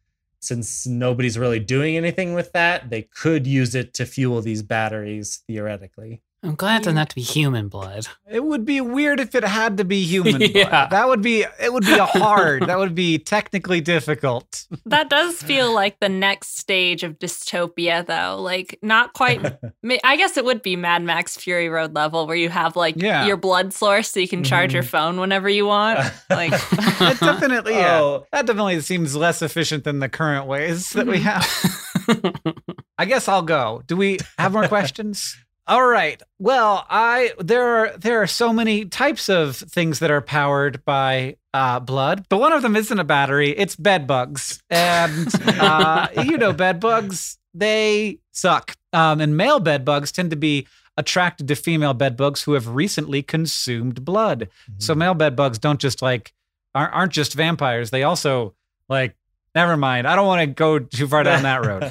Since 0.45 0.85
nobody's 0.85 1.39
really 1.39 1.59
doing 1.59 1.97
anything 1.97 2.33
with 2.35 2.51
that, 2.53 2.89
they 2.91 3.01
could 3.01 3.47
use 3.47 3.73
it 3.73 3.93
to 3.95 4.05
fuel 4.05 4.41
these 4.41 4.61
batteries 4.61 5.43
theoretically. 5.47 6.21
I'm 6.45 6.55
glad 6.55 6.77
it 6.81 6.83
doesn't 6.85 6.97
have 6.97 7.07
to 7.09 7.15
be 7.15 7.21
human 7.21 7.67
blood. 7.69 8.07
It 8.29 8.43
would 8.43 8.65
be 8.65 8.79
weird 8.81 9.19
if 9.19 9.33
it 9.35 9.43
had 9.43 9.77
to 9.77 9.83
be 9.83 10.03
human. 10.03 10.37
blood. 10.37 10.51
Yeah. 10.53 10.87
That 10.87 11.07
would 11.07 11.21
be 11.21 11.45
it 11.59 11.73
would 11.73 11.85
be 11.85 11.93
a 11.93 12.05
hard. 12.05 12.67
that 12.67 12.77
would 12.77 12.93
be 12.95 13.17
technically 13.35 13.81
difficult. 13.81 14.65
That 14.85 15.09
does 15.09 15.41
feel 15.41 15.73
like 15.73 15.99
the 15.99 16.09
next 16.09 16.57
stage 16.57 17.03
of 17.03 17.17
dystopia, 17.19 18.05
though. 18.05 18.41
Like, 18.41 18.77
not 18.81 19.13
quite. 19.13 19.41
I 20.03 20.15
guess 20.15 20.37
it 20.37 20.45
would 20.45 20.61
be 20.61 20.75
Mad 20.75 21.03
Max 21.03 21.35
Fury 21.37 21.69
Road 21.69 21.95
level 21.95 22.27
where 22.27 22.35
you 22.35 22.49
have 22.49 22.75
like 22.75 22.95
Yeah. 22.97 23.25
your 23.25 23.37
blood 23.37 23.73
source 23.73 24.11
so 24.11 24.19
you 24.19 24.27
can 24.27 24.43
charge 24.43 24.73
your 24.73 24.83
phone 24.83 25.19
whenever 25.19 25.49
you 25.49 25.65
want. 25.65 25.99
Like, 26.29 26.51
That 26.51 27.17
definitely 27.19 27.73
yeah. 27.73 27.99
Oh. 28.01 28.25
That 28.31 28.45
definitely 28.45 28.79
seems 28.81 29.15
less 29.15 29.41
efficient 29.41 29.83
than 29.83 29.99
the 29.99 30.09
current 30.09 30.45
ways 30.47 30.89
that 30.91 31.07
we 31.07 31.17
Mhm. 31.19 31.21
have. 31.23 32.55
I 32.97 33.05
guess 33.05 33.27
I'll 33.27 33.41
go. 33.41 33.81
Do 33.87 33.95
we 33.97 34.19
have 34.37 34.53
more 34.53 34.67
questions? 34.67 35.35
All 35.67 35.85
right. 35.87 36.21
Well, 36.37 36.85
I 36.89 37.31
there 37.39 37.63
are 37.63 37.97
there 37.97 38.21
are 38.21 38.27
so 38.27 38.53
many 38.53 38.85
types 38.85 39.29
of 39.29 39.55
things 39.57 39.99
that 39.99 40.11
are 40.11 40.21
powered 40.21 40.85
by 40.85 41.37
uh, 41.53 41.79
blood, 41.79 42.25
but 42.29 42.37
one 42.37 42.53
of 42.53 42.61
them 42.61 42.75
isn't 42.75 42.99
a 42.99 43.03
battery. 43.03 43.49
It's 43.49 43.75
bed 43.75 44.05
bugs, 44.05 44.61
and 44.69 45.27
uh, 45.59 46.07
you 46.23 46.37
know, 46.37 46.53
bed 46.53 46.79
bugs 46.79 47.37
they 47.53 48.19
suck. 48.31 48.75
Um, 48.93 49.19
and 49.21 49.35
male 49.35 49.59
bed 49.59 49.83
bugs 49.85 50.11
tend 50.11 50.29
to 50.29 50.35
be 50.35 50.67
attracted 50.97 51.47
to 51.47 51.55
female 51.55 51.93
bed 51.93 52.15
bugs 52.15 52.43
who 52.43 52.53
have 52.53 52.67
recently 52.69 53.21
consumed 53.23 54.05
blood. 54.05 54.49
So 54.77 54.93
Mm-hmm. 54.93 54.99
male 54.99 55.13
bed 55.15 55.35
bugs 55.35 55.57
don't 55.57 55.79
just 55.79 56.01
like 56.01 56.31
aren't, 56.75 56.93
aren't 56.93 57.11
just 57.11 57.33
vampires. 57.33 57.89
They 57.89 58.03
also 58.03 58.53
like 58.87 59.15
never 59.55 59.77
mind. 59.77 60.05
I 60.07 60.15
don't 60.15 60.27
want 60.27 60.41
to 60.41 60.47
go 60.47 60.77
too 60.79 61.07
far 61.07 61.23
down 61.23 61.43
that 61.43 61.65
road. 61.65 61.87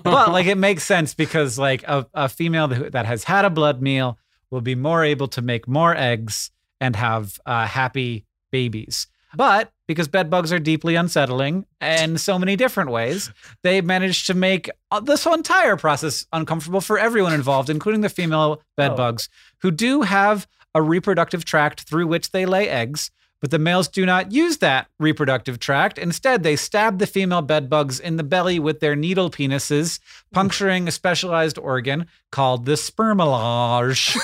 but 0.04 0.30
like 0.30 0.46
it 0.46 0.58
makes 0.58 0.84
sense 0.84 1.14
because 1.14 1.58
like 1.58 1.82
a, 1.84 2.06
a 2.14 2.28
female 2.28 2.68
that, 2.68 3.06
has 3.06 3.24
had 3.24 3.44
a 3.44 3.50
blood 3.50 3.80
meal 3.82 4.18
will 4.50 4.60
be 4.60 4.74
more 4.74 5.04
able 5.04 5.28
to 5.28 5.42
make 5.42 5.66
more 5.66 5.96
eggs 5.96 6.50
and 6.80 6.94
have 6.94 7.40
uh, 7.46 7.66
happy 7.66 8.24
babies. 8.52 9.06
But 9.34 9.72
because 9.86 10.08
bed 10.08 10.30
bugs 10.30 10.52
are 10.52 10.58
deeply 10.58 10.94
unsettling 10.94 11.66
in 11.82 12.16
so 12.16 12.38
many 12.38 12.56
different 12.56 12.90
ways, 12.90 13.30
they 13.62 13.80
managed 13.82 14.26
to 14.28 14.34
make 14.34 14.70
uh, 14.90 15.00
this 15.00 15.24
whole 15.24 15.34
entire 15.34 15.76
process 15.76 16.26
uncomfortable 16.32 16.80
for 16.80 16.98
everyone 16.98 17.34
involved, 17.34 17.68
including 17.68 18.00
the 18.00 18.08
female 18.08 18.62
bed 18.76 18.92
Oh. 18.92 18.96
bugs, 18.96 19.28
who 19.60 19.70
do 19.70 20.02
have 20.02 20.46
a 20.74 20.80
reproductive 20.80 21.44
tract 21.44 21.82
through 21.82 22.06
which 22.06 22.30
they 22.30 22.46
lay 22.46 22.68
eggs. 22.70 23.10
But 23.40 23.52
the 23.52 23.58
males 23.58 23.86
do 23.86 24.04
not 24.04 24.32
use 24.32 24.58
that 24.58 24.88
reproductive 24.98 25.60
tract. 25.60 25.96
Instead, 25.96 26.42
they 26.42 26.56
stab 26.56 26.98
the 26.98 27.06
female 27.06 27.42
bed 27.42 27.70
bugs 27.70 28.00
in 28.00 28.16
the 28.16 28.24
belly 28.24 28.58
with 28.58 28.80
their 28.80 28.96
needle 28.96 29.30
penises, 29.30 30.00
puncturing 30.32 30.88
a 30.88 30.90
specialized 30.90 31.56
organ 31.56 32.06
called 32.32 32.64
the 32.64 32.72
spermalege. 32.72 34.16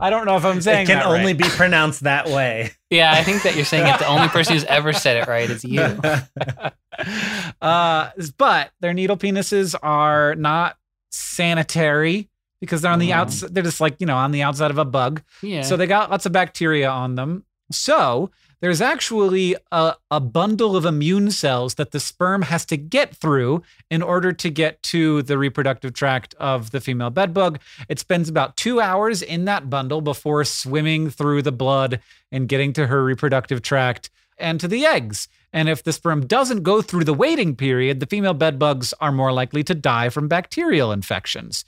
I 0.00 0.08
don't 0.08 0.24
know 0.24 0.36
if 0.36 0.44
I'm 0.46 0.62
saying 0.62 0.84
it 0.84 0.86
can 0.86 0.98
that 0.98 1.06
only 1.06 1.34
right. 1.34 1.38
be 1.38 1.44
pronounced 1.44 2.04
that 2.04 2.26
way. 2.26 2.70
yeah, 2.88 3.12
I 3.12 3.22
think 3.22 3.42
that 3.42 3.54
you're 3.54 3.66
saying 3.66 3.86
it. 3.86 3.98
The 3.98 4.06
only 4.06 4.28
person 4.28 4.54
who's 4.54 4.64
ever 4.64 4.94
said 4.94 5.18
it 5.18 5.28
right 5.28 5.50
is 5.50 5.62
you. 5.62 5.82
uh, 7.60 8.10
but 8.38 8.70
their 8.80 8.94
needle 8.94 9.18
penises 9.18 9.74
are 9.82 10.34
not 10.36 10.78
sanitary 11.10 12.29
because 12.60 12.82
they're 12.82 12.92
on 12.92 12.98
the 12.98 13.12
outside. 13.12 13.54
They're 13.54 13.62
just 13.62 13.80
like, 13.80 13.96
you 13.98 14.06
know, 14.06 14.16
on 14.16 14.32
the 14.32 14.42
outside 14.42 14.70
of 14.70 14.78
a 14.78 14.84
bug. 14.84 15.22
Yeah. 15.42 15.62
So 15.62 15.76
they 15.76 15.86
got 15.86 16.10
lots 16.10 16.26
of 16.26 16.32
bacteria 16.32 16.88
on 16.90 17.14
them. 17.14 17.44
So 17.72 18.30
there's 18.60 18.80
actually 18.80 19.56
a, 19.72 19.94
a 20.10 20.20
bundle 20.20 20.76
of 20.76 20.84
immune 20.84 21.30
cells 21.30 21.74
that 21.74 21.92
the 21.92 22.00
sperm 22.00 22.42
has 22.42 22.66
to 22.66 22.76
get 22.76 23.16
through 23.16 23.62
in 23.90 24.02
order 24.02 24.32
to 24.32 24.50
get 24.50 24.82
to 24.84 25.22
the 25.22 25.38
reproductive 25.38 25.94
tract 25.94 26.34
of 26.34 26.70
the 26.70 26.80
female 26.80 27.10
bedbug. 27.10 27.58
It 27.88 27.98
spends 27.98 28.28
about 28.28 28.56
two 28.56 28.80
hours 28.80 29.22
in 29.22 29.46
that 29.46 29.70
bundle 29.70 30.02
before 30.02 30.44
swimming 30.44 31.08
through 31.10 31.42
the 31.42 31.52
blood 31.52 32.00
and 32.30 32.48
getting 32.48 32.72
to 32.74 32.86
her 32.88 33.02
reproductive 33.02 33.62
tract 33.62 34.10
and 34.38 34.60
to 34.60 34.68
the 34.68 34.84
eggs. 34.84 35.28
And 35.52 35.68
if 35.68 35.82
the 35.82 35.92
sperm 35.92 36.26
doesn't 36.26 36.62
go 36.62 36.80
through 36.82 37.04
the 37.04 37.14
waiting 37.14 37.56
period, 37.56 38.00
the 38.00 38.06
female 38.06 38.34
bedbugs 38.34 38.92
are 39.00 39.10
more 39.10 39.32
likely 39.32 39.64
to 39.64 39.74
die 39.74 40.08
from 40.10 40.28
bacterial 40.28 40.92
infections. 40.92 41.64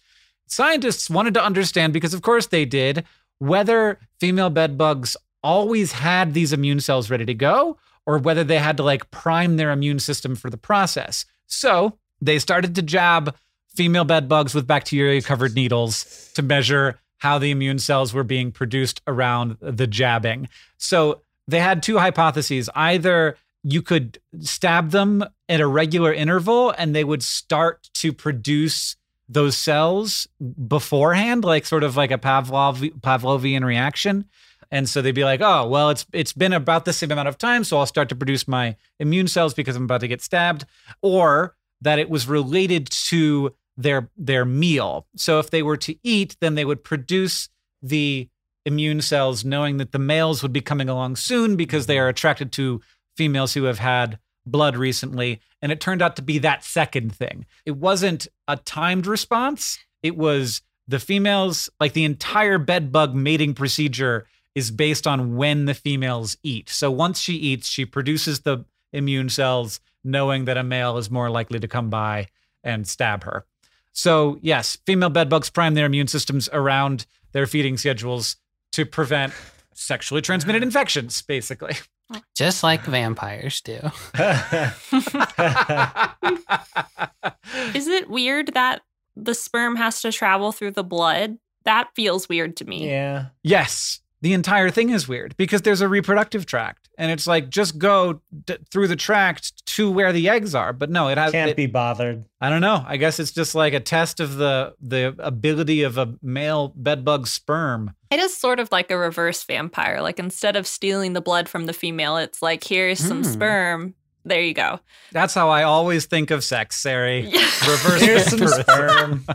Scientists 0.53 1.09
wanted 1.09 1.33
to 1.33 1.43
understand, 1.43 1.95
because 1.95 2.13
of 2.13 2.21
course 2.21 2.49
they 2.49 2.67
did, 2.67 3.05
whether 3.39 3.99
female 4.21 4.51
bedbugs 4.51 5.17
always 5.43 5.93
had 5.93 6.35
these 6.35 6.53
immune 6.53 6.79
cells 6.79 7.09
ready 7.09 7.25
to 7.25 7.33
go, 7.33 7.79
or 8.05 8.19
whether 8.19 8.45
they 8.45 8.59
had 8.59 8.77
to 8.77 8.83
like 8.83 9.11
prime 9.11 9.57
their 9.57 9.71
immune 9.71 9.99
system 9.99 10.37
for 10.37 10.51
the 10.51 10.59
process. 10.59 11.25
So 11.47 11.97
they 12.21 12.39
started 12.39 12.75
to 12.75 12.83
jab 12.83 13.35
female 13.75 14.05
bed 14.05 14.29
bugs 14.29 14.55
with 14.55 14.67
bacteria 14.67 15.23
covered 15.23 15.55
needles 15.55 16.31
to 16.35 16.43
measure 16.43 17.01
how 17.17 17.39
the 17.39 17.51
immune 17.51 17.79
cells 17.79 18.13
were 18.13 18.23
being 18.23 18.53
produced 18.53 19.01
around 19.07 19.57
the 19.63 19.87
jabbing. 19.87 20.51
So 20.77 21.23
they 21.49 21.61
had 21.61 21.83
two 21.83 21.97
hypotheses. 21.97 22.69
Either 22.75 23.39
you 23.63 23.81
could 23.81 24.19
stab 24.41 24.91
them 24.91 25.25
at 25.49 25.61
a 25.63 25.67
regular 25.67 26.13
interval 26.13 26.75
and 26.77 26.95
they 26.95 27.05
would 27.05 27.23
start 27.23 27.89
to 27.95 28.13
produce 28.13 28.97
those 29.33 29.57
cells 29.57 30.27
beforehand, 30.67 31.45
like 31.45 31.67
sort 31.67 31.85
of 31.85 31.97
like 31.97 32.11
a 32.11 32.19
Pavlov 32.19 33.01
Pavlovian 33.01 33.65
reaction. 33.65 34.27
And 34.71 34.89
so 34.89 35.03
they'd 35.03 35.13
be 35.13 35.25
like, 35.25 35.41
"Oh, 35.43 35.69
well, 35.69 35.91
it's 35.91 36.07
it's 36.13 36.33
been 36.33 36.53
about 36.53 36.85
the 36.85 36.93
same 36.93 37.11
amount 37.11 37.29
of 37.29 37.39
time, 37.39 37.65
so 37.65 37.79
I'll 37.79 37.87
start 37.87 38.09
to 38.09 38.17
produce 38.17 38.49
my 38.49 38.77
immune 38.99 39.29
cells 39.29 39.55
because 39.55 39.77
I'm 39.77 39.85
about 39.85 40.01
to 40.01 40.09
get 40.09 40.23
stabbed," 40.23 40.65
or 41.03 41.55
that 41.81 41.99
it 41.99 42.09
was 42.09 42.27
related 42.27 42.89
to 43.09 43.55
their 43.77 44.11
their 44.17 44.45
meal. 44.45 45.07
So 45.17 45.39
if 45.39 45.51
they 45.51 45.63
were 45.63 45.77
to 45.79 45.97
eat, 46.03 46.37
then 46.41 46.55
they 46.55 46.65
would 46.65 46.85
produce 46.85 47.49
the 47.83 48.29
immune 48.65 49.01
cells 49.03 49.45
knowing 49.45 49.77
that 49.79 49.93
the 49.93 49.99
males 49.99 50.43
would 50.43 50.53
be 50.53 50.61
coming 50.61 50.89
along 50.89 51.17
soon 51.17 51.57
because 51.57 51.87
they 51.87 51.99
are 51.99 52.09
attracted 52.09 52.53
to 52.53 52.81
females 53.17 53.55
who 53.55 53.65
have 53.65 53.79
had 53.79 54.19
blood 54.45 54.77
recently 54.77 55.41
and 55.61 55.71
it 55.71 55.81
turned 55.81 56.03
out 56.03 56.17
to 56.17 56.23
be 56.23 56.39
that 56.39 56.65
second 56.65 57.15
thing. 57.15 57.47
It 57.65 57.77
wasn't 57.77 58.27
a 58.49 58.57
timed 58.57 59.07
response. 59.07 59.79
It 60.03 60.17
was 60.17 60.63
the 60.89 60.99
females 60.99 61.71
like 61.81 61.93
the 61.93 62.05
entire 62.05 62.59
bed 62.59 62.91
bug 62.93 63.15
mating 63.15 63.55
procedure 63.55 64.27
is 64.55 64.71
based 64.71 65.07
on 65.07 65.37
when 65.37 65.65
the 65.65 65.75
females 65.75 66.37
eat. 66.43 66.69
So 66.69 66.91
once 66.91 67.21
she 67.21 67.35
eats, 67.35 67.69
she 67.69 67.85
produces 67.85 68.41
the 68.41 68.65
immune 68.93 69.29
cells 69.29 69.81
knowing 70.05 70.45
that 70.45 70.57
a 70.57 70.63
male 70.63 70.99
is 70.99 71.11
more 71.11 71.31
likely 71.31 71.59
to 71.61 71.69
come 71.69 71.89
by 71.89 72.29
and 72.65 72.87
stab 72.87 73.25
her. 73.25 73.47
So, 73.93 74.39
yes, 74.41 74.79
female 74.87 75.11
bedbugs 75.11 75.51
prime 75.51 75.75
their 75.75 75.87
immune 75.87 76.07
systems 76.07 76.49
around 76.53 77.07
their 77.33 77.47
feeding 77.47 77.77
schedules 77.77 78.37
to 78.73 78.87
prevent 78.87 79.33
sexually 79.75 80.23
transmitted 80.23 80.63
infections, 80.63 81.23
basically. 81.23 81.77
Just 82.35 82.63
like 82.63 82.85
vampires 82.85 83.61
do. 83.61 83.75
Is 87.75 87.89
it 87.89 88.09
weird 88.09 88.55
that 88.55 88.83
the 89.17 89.35
sperm 89.35 89.77
has 89.77 90.01
to 90.03 90.13
travel 90.13 90.53
through 90.53 90.73
the 90.73 90.85
blood? 90.85 91.39
That 91.65 91.89
feels 91.95 92.29
weird 92.29 92.57
to 92.59 92.65
me. 92.65 92.89
yeah. 92.89 93.27
yes, 93.43 94.01
the 94.23 94.33
entire 94.33 94.71
thing 94.71 94.91
is 94.91 95.07
weird 95.07 95.37
because 95.37 95.63
there's 95.63 95.81
a 95.83 95.89
reproductive 95.89 96.47
tract, 96.47 96.89
and 96.97 97.11
it's 97.11 97.27
like 97.27 97.51
just 97.51 97.77
go 97.79 98.21
d- 98.47 98.57
through 98.71 98.89
the 98.89 98.97
tract 98.97 99.67
to 99.67 99.91
where 99.91 100.13
the 100.13 100.29
eggs 100.29 100.55
are. 100.55 100.73
But 100.73 100.89
no, 100.91 101.09
it 101.09 101.19
has. 101.19 101.33
Can't 101.33 101.51
it- 101.51 101.57
be 101.57 101.67
bothered. 101.67 102.25
I 102.41 102.49
don't 102.49 102.61
know. 102.61 102.85
I 102.87 102.97
guess 102.97 103.21
it's 103.21 103.33
just 103.33 103.55
like 103.55 103.75
a 103.75 103.81
test 103.81 104.19
of 104.21 104.37
the 104.37 104.75
the 104.81 105.15
ability 105.19 105.83
of 105.83 105.99
a 105.99 106.15
male 106.23 106.73
bedbug 106.75 107.27
sperm. 107.27 107.95
It 108.11 108.19
is 108.21 108.37
sort 108.37 108.59
of 108.61 108.69
like 108.73 108.91
a 108.91 108.97
reverse 108.97 109.43
vampire. 109.45 110.01
Like 110.01 110.19
instead 110.19 110.57
of 110.57 110.67
stealing 110.67 111.13
the 111.13 111.21
blood 111.21 111.49
from 111.49 111.67
the 111.67 111.73
female, 111.73 112.17
it's 112.17 112.41
like 112.43 112.65
here's 112.65 112.99
some 113.01 113.19
Hmm. 113.25 113.31
sperm. 113.31 113.95
There 114.25 114.41
you 114.41 114.55
go. 114.55 114.79
That's 115.11 115.35
how 115.35 115.49
I 115.49 115.65
always 115.65 116.07
think 116.07 116.31
of 116.31 116.45
sex, 116.45 116.81
Ceri. 116.81 117.25
Reverse 117.33 118.01
Here's 118.03 118.27
some 118.27 118.47
sperm. 118.47 119.27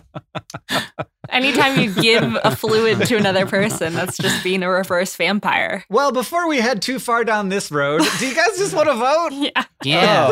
Anytime 1.30 1.80
you 1.80 1.94
give 1.94 2.24
a 2.44 2.56
fluid 2.56 3.06
to 3.08 3.16
another 3.18 3.46
person, 3.46 3.94
that's 3.94 4.18
just 4.18 4.44
being 4.44 4.64
a 4.64 4.70
reverse 4.70 5.16
vampire. 5.16 5.84
Well, 5.90 6.12
before 6.12 6.48
we 6.48 6.58
head 6.60 6.82
too 6.82 7.00
far 7.00 7.24
down 7.24 7.50
this 7.50 7.72
road, 7.72 8.02
do 8.20 8.28
you 8.28 8.36
guys 8.36 8.58
just 8.58 8.74
want 8.76 8.88
to 8.90 8.96
vote? 8.96 9.32
Yeah. 9.56 9.64
Yeah. 9.84 10.28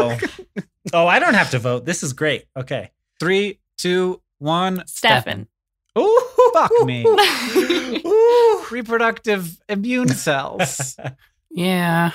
Oh. 0.57 0.61
oh, 0.93 1.07
I 1.07 1.19
don't 1.19 1.33
have 1.35 1.51
to 1.51 1.59
vote. 1.59 1.85
This 1.85 2.01
is 2.03 2.13
great. 2.13 2.45
Okay. 2.57 2.91
Three, 3.19 3.59
two, 3.77 4.21
one. 4.39 4.83
Stefan. 4.87 5.47
Ooh, 5.97 6.21
Fuck 6.53 6.71
me. 6.85 7.05
Ooh. 7.05 8.65
Reproductive 8.71 9.57
immune 9.69 10.09
cells. 10.09 10.97
Yeah. 11.51 12.11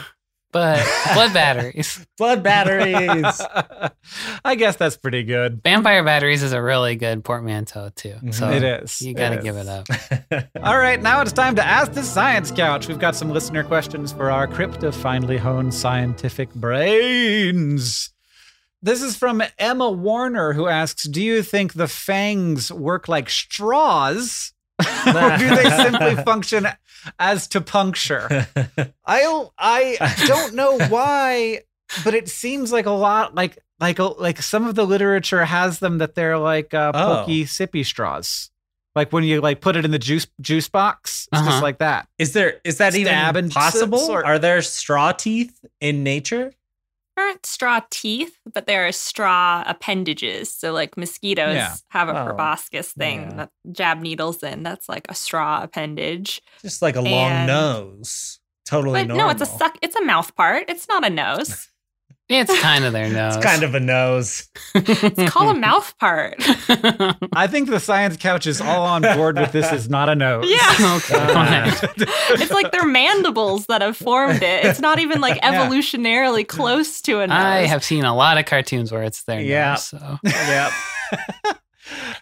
But 0.52 0.84
blood 1.14 1.32
batteries. 1.32 2.04
Blood 2.18 2.42
batteries. 2.42 3.24
I 4.44 4.54
guess 4.56 4.74
that's 4.76 4.96
pretty 4.96 5.22
good. 5.22 5.62
Vampire 5.62 6.02
batteries 6.02 6.42
is 6.42 6.52
a 6.52 6.60
really 6.60 6.96
good 6.96 7.22
portmanteau 7.24 7.90
too. 7.94 8.16
So 8.32 8.46
Mm-hmm. 8.46 8.52
It 8.54 8.82
is. 8.82 9.00
You 9.00 9.14
got 9.14 9.28
to 9.30 9.36
It 9.36 9.42
give 9.44 9.56
it 9.56 9.68
up. 9.68 9.86
All 10.62 10.76
right, 10.76 11.00
now 11.00 11.20
it's 11.22 11.32
time 11.32 11.54
to 11.56 11.64
ask 11.64 11.92
the 11.92 12.02
science 12.02 12.50
couch. 12.50 12.88
We've 12.88 12.98
got 12.98 13.14
some 13.14 13.30
listener 13.30 13.62
questions 13.62 14.12
for 14.12 14.30
our 14.30 14.46
crypto 14.48 14.90
finely 14.90 15.38
honed 15.38 15.72
scientific 15.72 16.52
brains. 16.54 18.10
This 18.82 19.02
is 19.02 19.14
from 19.16 19.42
Emma 19.58 19.90
Warner, 19.90 20.54
who 20.54 20.66
asks 20.66 21.04
Do 21.04 21.22
you 21.22 21.42
think 21.42 21.74
the 21.74 21.88
fangs 21.88 22.72
work 22.72 23.08
like 23.08 23.30
straws? 23.30 24.52
or 24.80 25.36
do 25.36 25.54
they 25.54 25.68
simply 25.70 26.16
function 26.24 26.66
as 27.18 27.48
to 27.48 27.60
puncture? 27.60 28.46
I 29.06 29.44
I 29.58 30.24
don't 30.26 30.54
know 30.54 30.78
why, 30.88 31.62
but 32.04 32.14
it 32.14 32.28
seems 32.28 32.72
like 32.72 32.86
a 32.86 32.90
lot 32.90 33.34
like 33.34 33.58
like 33.80 33.98
like 33.98 34.42
some 34.42 34.66
of 34.66 34.74
the 34.74 34.86
literature 34.86 35.44
has 35.44 35.78
them 35.78 35.98
that 35.98 36.14
they're 36.14 36.38
like 36.38 36.74
uh, 36.74 36.92
Oh. 36.94 37.16
pokey 37.22 37.44
sippy 37.44 37.84
straws. 37.84 38.50
Like 38.96 39.12
when 39.12 39.22
you 39.24 39.40
like 39.40 39.60
put 39.60 39.76
it 39.76 39.84
in 39.84 39.92
the 39.92 39.98
juice 40.00 40.26
juice 40.40 40.68
box, 40.68 41.28
it's 41.32 41.40
just 41.42 41.50
Uh-huh. 41.52 41.62
like 41.62 41.78
that. 41.78 42.08
Is 42.18 42.32
there 42.32 42.60
is 42.64 42.78
that 42.78 42.92
Stab 42.92 43.36
even 43.36 43.48
possible? 43.50 43.98
sort- 43.98 44.24
Are 44.24 44.38
there 44.38 44.60
straw 44.62 45.12
teeth 45.12 45.64
in 45.80 46.02
nature? 46.02 46.52
There 47.16 47.26
aren't 47.26 47.44
straw 47.44 47.80
teeth, 47.90 48.36
but 48.52 48.66
there 48.66 48.86
are 48.86 48.92
straw 48.92 49.62
appendages. 49.66 50.52
So, 50.54 50.72
like 50.72 50.96
mosquitoes 50.96 51.54
Yeah. 51.56 51.74
have 51.88 52.08
a 52.08 52.20
Oh, 52.22 52.24
proboscis 52.26 52.92
thing 52.92 53.22
yeah. 53.22 53.34
that 53.36 53.50
jab 53.72 54.00
needles 54.00 54.42
in. 54.42 54.62
That's 54.62 54.88
like 54.88 55.06
a 55.08 55.14
straw 55.14 55.62
appendage. 55.62 56.40
Just 56.62 56.82
like 56.82 56.96
a 56.96 57.00
long 57.00 57.46
nose. 57.46 58.38
Totally 58.66 59.00
But 59.00 59.08
normal. 59.08 59.26
no, 59.26 59.30
it's 59.32 59.42
a 59.42 59.46
suck. 59.46 59.76
It's 59.82 59.96
a 59.96 60.04
mouth 60.04 60.34
part. 60.36 60.66
It's 60.70 60.86
not 60.88 61.04
a 61.04 61.10
nose. 61.10 61.68
It's 62.32 62.60
kind 62.60 62.84
of 62.84 62.92
their 62.92 63.08
nose. 63.12 63.36
It's 63.36 63.44
kind 63.44 63.62
of 63.64 63.74
a 63.74 63.80
nose. 63.80 64.48
It's 64.74 65.32
called 65.32 65.56
a 65.56 65.58
mouth 65.58 65.98
part. 65.98 66.36
I 67.34 67.48
think 67.48 67.68
the 67.68 67.80
science 67.80 68.16
couch 68.16 68.46
is 68.46 68.60
all 68.60 68.84
on 68.86 69.02
board 69.02 69.36
with 69.36 69.50
this 69.50 69.72
is 69.72 69.90
not 69.90 70.08
a 70.08 70.14
nose. 70.14 70.44
Yeah. 70.48 70.94
okay. 70.96 71.16
Ah. 71.18 71.80
it's 72.30 72.52
like 72.52 72.70
their 72.70 72.86
mandibles 72.86 73.66
that 73.66 73.82
have 73.82 73.96
formed 73.96 74.42
it. 74.44 74.64
It's 74.64 74.78
not 74.80 75.00
even 75.00 75.20
like 75.20 75.36
Yeah. 75.42 75.66
evolutionarily 75.68 76.46
close 76.46 77.00
to 77.02 77.18
a 77.20 77.26
nose. 77.26 77.36
I 77.36 77.66
have 77.66 77.82
seen 77.82 78.04
a 78.04 78.14
lot 78.14 78.38
of 78.38 78.44
cartoons 78.46 78.92
where 78.92 79.02
it's 79.02 79.24
their 79.24 79.40
Yeah. 79.40 79.70
nose. 79.70 79.84
So 79.88 80.18
yep. 80.24 80.72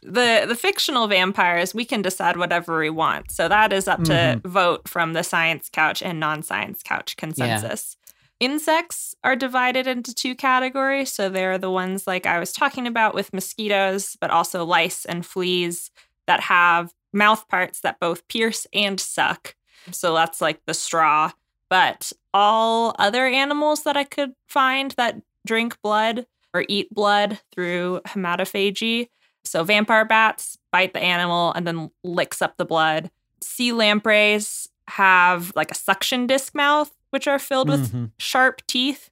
the 0.03 0.47
the 0.49 0.55
fictional 0.55 1.07
vampires 1.09 1.75
we 1.75 1.85
can 1.85 2.01
decide 2.01 2.39
whatever 2.39 2.79
we 2.79 2.89
want 2.89 3.31
so 3.31 3.49
that 3.49 3.71
is 3.73 3.87
up 3.87 4.03
to 4.05 4.13
Mhm. 4.13 4.43
vote 4.49 4.89
from 4.89 5.13
the 5.13 5.23
science 5.23 5.69
couch 5.71 6.03
and 6.03 6.19
non-science 6.19 6.83
couch 6.83 7.17
consensus 7.19 7.97
insects 8.41 9.15
are 9.25 9.37
divided 9.37 9.87
into 9.87 10.15
two 10.15 10.35
categories. 10.35 11.13
So 11.13 11.29
they're 11.29 11.59
the 11.59 11.71
ones 11.71 12.07
like 12.07 12.27
i 12.27 12.39
was 12.39 12.53
talking 12.53 12.87
about 12.87 13.15
with 13.15 13.33
mosquitoes 13.33 14.17
but 14.21 14.31
also 14.31 14.65
lice 14.65 15.05
and 15.05 15.25
fleas 15.25 15.91
that 16.27 16.41
have 16.41 16.93
mouth 17.13 17.49
parts 17.49 17.81
that 17.81 18.01
both 18.01 18.27
pierce 18.29 18.67
and 18.73 19.01
suck. 19.01 19.55
So 19.91 20.15
that's 20.15 20.41
like 20.41 20.61
the 20.67 20.75
straw. 20.75 21.33
But 21.71 22.13
all 22.35 22.95
other 22.99 23.27
animals 23.27 23.83
that 23.83 23.97
i 23.97 24.05
could 24.05 24.33
find 24.47 24.93
that 24.93 25.21
drink 25.47 25.81
blood 25.83 26.27
or 26.55 26.65
eat 26.69 26.93
blood 26.95 27.41
through 27.53 28.01
hematophagy 28.07 29.09
so 29.49 29.65
vampire 29.65 30.05
bats 30.05 30.59
bite 30.73 30.93
the 30.93 31.01
animal 31.01 31.53
and 31.53 31.67
then 31.67 31.91
licks 32.05 32.43
up 32.43 32.57
the 32.57 32.65
blood. 32.65 33.11
Sea 33.43 33.73
lampreys 33.73 34.69
have 34.89 35.53
like 35.57 35.71
a 35.71 35.75
suction 35.75 36.27
disc 36.27 36.55
mouth, 36.55 36.93
which 37.11 37.27
are 37.29 37.39
filled 37.39 37.69
with 37.69 37.93
Mhm. 37.93 38.11
sharp 38.19 38.63
teeth, 38.67 39.11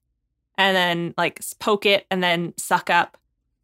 and 0.58 0.76
then 0.76 1.14
like 1.18 1.40
poke 1.58 1.86
it 1.86 2.06
and 2.10 2.22
then 2.22 2.54
suck 2.56 2.88
up 2.90 3.16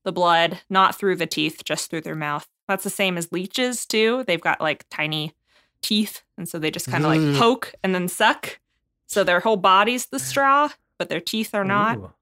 the 0.04 0.12
blood, 0.12 0.60
not 0.68 0.94
through 0.96 1.16
the 1.16 1.26
teeth, 1.26 1.64
just 1.64 1.90
through 1.90 2.00
their 2.02 2.14
mouth. 2.16 2.48
That's 2.68 2.84
the 2.84 2.90
same 2.90 3.16
as 3.18 3.30
leeches 3.32 3.86
too. 3.86 4.24
They've 4.26 4.40
got 4.40 4.60
like 4.60 4.84
tiny 4.90 5.32
teeth, 5.80 6.22
and 6.38 6.48
so 6.48 6.58
they 6.58 6.70
just 6.70 6.90
kind 6.90 7.04
of 7.04 7.10
like 7.10 7.38
poke 7.40 7.74
and 7.82 7.94
then 7.94 8.08
suck. 8.08 8.58
So 9.06 9.24
their 9.24 9.40
whole 9.40 9.56
body's 9.56 10.06
the 10.06 10.18
straw, 10.18 10.70
but 10.98 11.08
their 11.08 11.20
teeth 11.20 11.54
are 11.54 11.64
not. 11.64 11.98
Ooh. 11.98 12.12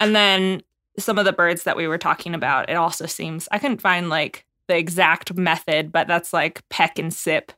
And 0.00 0.14
then 0.14 0.62
some 0.98 1.18
of 1.18 1.24
the 1.24 1.32
birds 1.32 1.62
that 1.64 1.76
we 1.76 1.88
were 1.88 1.98
talking 1.98 2.34
about, 2.34 2.68
it 2.70 2.74
also 2.74 3.06
seems 3.06 3.48
I 3.50 3.58
couldn't 3.58 3.80
find 3.80 4.08
like 4.08 4.44
the 4.68 4.76
exact 4.76 5.34
method, 5.36 5.92
but 5.92 6.06
that's 6.08 6.32
like 6.32 6.66
peck 6.68 6.98
and 6.98 7.12
sip. 7.12 7.52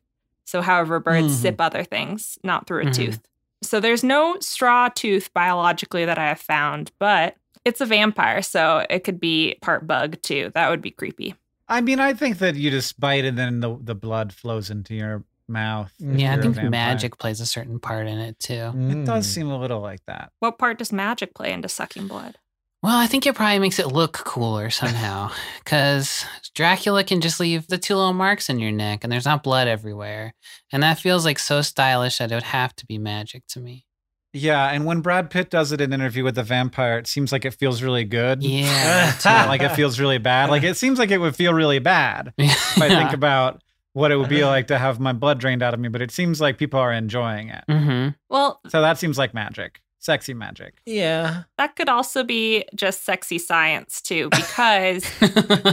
So, 0.45 0.63
however, 0.63 1.01
birds 1.01 1.29
Mhm. 1.35 1.43
sip 1.43 1.61
other 1.61 1.85
things, 1.85 2.39
not 2.45 2.67
through 2.67 2.83
a 2.83 2.87
Mhm. 2.87 2.95
tooth. 2.95 3.21
So, 3.63 3.81
there's 3.81 4.05
no 4.05 4.37
straw 4.41 4.89
tooth 4.89 5.33
biologically 5.35 6.05
that 6.05 6.19
I 6.19 6.29
have 6.29 6.41
found, 6.41 6.93
but 6.99 7.37
it's 7.65 7.81
a 7.81 7.87
vampire. 7.87 8.43
So, 8.43 8.87
it 8.91 9.05
could 9.05 9.19
be 9.21 9.57
part 9.63 9.87
bug 9.87 10.21
too. 10.23 10.53
That 10.55 10.71
would 10.71 10.83
be 10.83 10.91
creepy. 10.91 11.35
I 11.69 11.81
mean, 11.81 11.99
I 11.99 12.13
think 12.15 12.39
that 12.39 12.55
you 12.55 12.71
just 12.71 13.01
bite 13.01 13.25
and 13.25 13.37
then 13.37 13.61
the, 13.61 13.77
the 13.83 13.95
blood 13.97 14.33
flows 14.33 14.71
into 14.71 14.95
your 14.95 15.25
mouth. 15.49 15.93
Yeah, 15.99 16.37
I 16.37 16.41
think 16.41 16.57
magic 16.71 17.19
plays 17.19 17.41
a 17.41 17.47
certain 17.47 17.79
part 17.81 18.07
in 18.07 18.19
it 18.19 18.39
too. 18.39 18.73
It 18.75 19.05
does 19.05 19.27
Mm. 19.27 19.35
seem 19.35 19.51
a 19.51 19.59
little 19.59 19.81
like 19.81 20.05
that. 20.07 20.31
What 20.41 20.59
part 20.59 20.79
does 20.79 20.93
magic 20.93 21.35
play 21.35 21.53
into 21.53 21.69
sucking 21.69 22.07
blood? 22.09 22.37
Well, 22.83 22.97
I 22.97 23.07
think 23.07 23.27
it 23.27 23.35
probably 23.35 23.59
makes 23.59 23.79
it 23.79 23.89
look 23.89 24.13
cooler 24.13 24.71
somehow. 24.71 25.31
Because 25.67 26.25
Dracula 26.55 27.03
can 27.03 27.21
just 27.21 27.41
leave 27.41 27.67
the 27.67 27.77
two 27.77 27.97
little 27.97 28.13
marks 28.13 28.49
in 28.49 28.61
your 28.61 28.71
neck 28.71 29.03
and 29.03 29.13
there's 29.13 29.25
not 29.25 29.43
blood 29.43 29.67
everywhere. 29.67 30.33
And 30.73 30.81
that 30.85 31.01
feels 31.01 31.25
like 31.25 31.41
so 31.41 31.61
stylish 31.61 32.19
that 32.19 32.31
it 32.31 32.35
would 32.35 32.45
have 32.45 32.77
to 32.77 32.87
be 32.87 32.99
magic 32.99 33.45
to 33.49 33.59
me. 33.61 33.85
Yeah, 34.33 34.69
and 34.71 34.85
when 34.85 35.01
Brad 35.01 35.29
Pitt 35.29 35.51
does 35.51 35.73
it 35.73 35.81
in 35.81 35.93
an 35.93 36.01
interview 36.01 36.23
with 36.23 36.37
the 36.37 36.45
vampire, 36.45 36.99
it 36.99 37.09
seems 37.09 37.33
like 37.33 37.45
it 37.45 37.55
feels 37.55 37.83
really 37.83 38.05
good. 38.05 38.45
Yeah. 38.45 39.11
too. 39.21 39.29
Like 39.29 39.63
it 39.63 39.73
feels 39.73 39.99
really 39.99 40.19
bad. 40.19 40.51
Like 40.51 40.63
it 40.71 40.77
seems 40.77 41.01
like 41.01 41.11
it 41.11 41.19
would 41.19 41.35
feel 41.35 41.53
really 41.53 41.81
bad 41.81 42.33
if 42.39 42.81
I 42.81 42.89
think 42.89 43.13
about 43.13 43.61
what 43.93 44.13
it 44.13 44.17
would 44.17 44.29
be 44.29 44.45
like 44.45 44.69
to 44.69 44.79
have 44.79 45.01
my 45.01 45.13
blood 45.13 45.41
drained 45.41 45.65
out 45.65 45.75
of 45.75 45.81
me, 45.81 45.89
but 45.89 46.03
it 46.03 46.13
seems 46.13 46.41
like 46.41 46.59
people 46.59 46.79
are 46.79 46.93
enjoying 46.93 47.49
it. 47.49 47.65
hmm 47.69 48.09
Well, 48.29 48.61
So 48.69 48.83
that 48.83 48.99
seems 48.99 49.19
like 49.19 49.35
magic. 49.35 49.81
Sexy 50.07 50.35
magic. 50.35 50.75
Yeah. 50.87 51.43
that 51.59 51.75
could 51.75 51.89
also 51.89 52.23
be 52.23 52.65
just 52.77 53.05
sexy 53.05 53.39
science 53.39 54.01
too, 54.01 54.29
because 54.31 55.05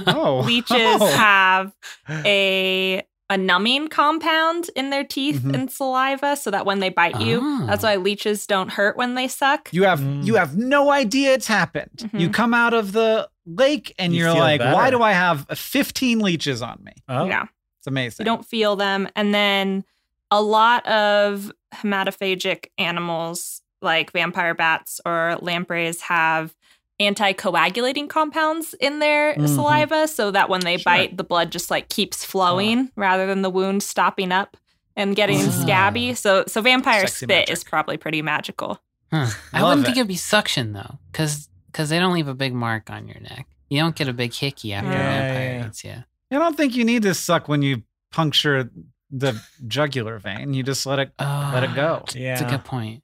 Oh. 0.08 0.42
leeches 0.44 0.72
Oh. 1.02 1.16
have 1.16 1.72
a 2.10 3.04
a 3.30 3.38
numbing 3.38 3.88
compound 3.88 4.70
in 4.76 4.90
their 4.90 5.04
teeth 5.04 5.42
Mhm. 5.44 5.54
and 5.56 5.72
saliva 5.72 6.36
so 6.36 6.52
that 6.52 6.66
when 6.66 6.80
they 6.80 6.90
bite 6.90 7.20
you 7.22 7.40
Oh. 7.42 7.66
that's 7.68 7.84
why 7.84 7.96
leeches 7.96 8.46
don't 8.48 8.72
hurt 8.72 8.98
when 8.98 9.16
they 9.16 9.28
suck 9.28 9.70
You 9.72 9.84
have 9.84 10.00
Mm. 10.02 10.26
you 10.26 10.36
have 10.36 10.58
no 10.58 10.90
idea 10.92 11.34
it's 11.34 11.48
happened. 11.48 12.10
You 12.14 12.30
Mhm. 12.30 12.34
come 12.34 12.54
out 12.54 12.74
of 12.74 12.92
the 12.92 13.30
lake 13.46 13.94
and 13.98 14.14
You 14.14 14.24
you 14.24 14.30
are 14.30 14.34
feel 14.34 14.44
like, 14.44 14.62
why 14.62 14.90
do 14.90 15.02
I 15.02 15.14
have 15.14 15.46
15 15.56 16.20
leeches 16.20 16.62
on 16.62 16.84
me? 16.84 16.94
Oh. 17.08 17.26
yeah 17.26 17.46
It's 17.80 17.88
amazing. 17.88 18.24
you 18.26 18.32
don't 18.32 18.46
feel 18.46 18.76
them 18.76 19.08
and 19.16 19.34
then 19.34 19.84
a 20.32 20.42
lot 20.42 20.86
of 20.88 21.52
hematophagic 21.74 22.66
animals 22.78 23.62
like 23.84 24.12
vampire 24.12 24.54
bats 24.54 25.00
or 25.06 25.38
lampreys 25.42 26.02
have 26.02 26.54
anticoagulating 27.00 28.08
compounds 28.10 28.74
in 28.80 29.00
their 29.00 29.34
Mhm. 29.36 29.48
saliva 29.56 30.08
so 30.08 30.32
that 30.32 30.50
when 30.50 30.62
they 30.62 30.78
Sure. 30.78 30.84
bite 30.92 31.18
the 31.18 31.24
blood 31.24 31.52
just 31.52 31.70
like 31.72 31.90
keeps 31.90 32.24
flowing 32.24 32.92
rather 32.96 33.26
than 33.28 33.42
the 33.42 33.50
wound 33.50 33.84
stopping 33.84 34.32
up 34.32 34.58
and 34.96 35.16
getting 35.16 35.40
scabby 35.52 36.14
so 36.14 36.44
so 36.48 36.62
vampire 36.62 37.02
Sexy 37.02 37.26
spit 37.26 37.30
magic. 37.30 37.50
is 37.50 37.64
probably 37.64 37.98
pretty 37.98 38.22
magical 38.22 38.80
Huh. 39.12 39.28
I 39.52 39.62
wouldn't 39.64 39.82
it. 39.82 39.86
think 39.86 39.98
it'd 39.98 40.08
be 40.08 40.16
suction 40.16 40.74
though, 40.74 40.98
because 41.12 41.48
because 41.68 41.90
they 41.90 42.00
don't 42.00 42.14
leave 42.14 42.28
a 42.28 42.34
big 42.36 42.54
mark 42.54 42.90
on 42.92 43.08
your 43.08 43.20
neck. 43.20 43.48
You 43.70 43.80
don't 43.80 43.96
get 43.96 44.08
a 44.08 44.14
big 44.14 44.34
hickey 44.34 44.74
after 44.74 44.90
Yeah, 44.92 44.96
a 44.98 45.22
vampire 45.34 45.54
yeah. 45.60 45.68
eats 45.68 45.84
you. 45.84 46.04
I 46.32 46.40
don't 46.40 46.56
think 46.58 46.76
you 46.76 46.84
need 46.86 47.02
to 47.04 47.14
suck 47.16 47.48
when 47.48 47.62
you 47.64 47.84
puncture 48.12 48.70
the 49.12 49.40
jugular 49.68 50.18
vein. 50.20 50.54
You 50.56 50.64
just 50.64 50.86
let 50.88 50.98
it 51.00 51.12
Oh, 51.20 51.52
let 51.54 51.64
it 51.64 51.76
go. 51.76 52.04
Yeah. 52.16 52.36
That's 52.40 52.42
a 52.52 52.56
good 52.58 52.64
point. 52.64 53.04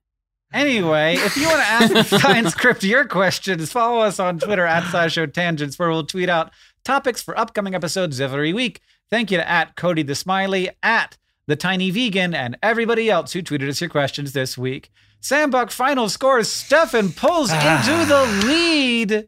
Anyway, 0.52 1.14
if 1.16 1.38
you 1.38 1.48
want 1.48 1.60
to 1.62 1.68
ask 2.00 2.22
Science 2.22 2.56
Crypt 2.56 2.84
your 2.84 3.06
questions, 3.06 3.72
follow 3.72 4.00
us 4.02 4.20
on 4.20 4.40
Twitter 4.40 4.66
at 4.66 4.84
SciShow 4.84 5.32
Tangents, 5.32 5.78
where 5.78 5.90
we'll 5.90 6.06
tweet 6.06 6.28
out 6.30 6.52
topics 6.84 7.22
for 7.22 7.38
upcoming 7.38 7.76
episodes 7.76 8.20
every 8.20 8.52
week. 8.52 8.82
Thank 9.12 9.30
you 9.30 9.38
to 9.38 9.48
at 9.48 9.76
Cody 9.76 10.02
the 10.04 10.16
Smiley, 10.16 10.70
at 10.82 11.18
the 11.46 11.56
Tiny 11.56 11.92
Vegan, 11.92 12.34
and 12.34 12.58
everybody 12.64 13.10
else 13.12 13.34
who 13.34 13.44
tweeted 13.44 13.70
us 13.70 13.80
your 13.82 13.90
questions 13.92 14.34
this 14.34 14.58
week. 14.58 14.90
Sam 15.22 15.50
Buck 15.52 15.70
final 15.70 16.10
scores. 16.10 16.50
Stefan 16.50 17.12
pulls 17.12 17.50
Ah. 17.54 17.80
into 17.80 18.06
the 18.08 18.48
lead 18.48 19.28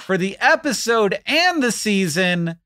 for 0.00 0.16
the 0.18 0.36
episode 0.40 1.18
and 1.26 1.62
the 1.62 1.70
season 1.70 2.56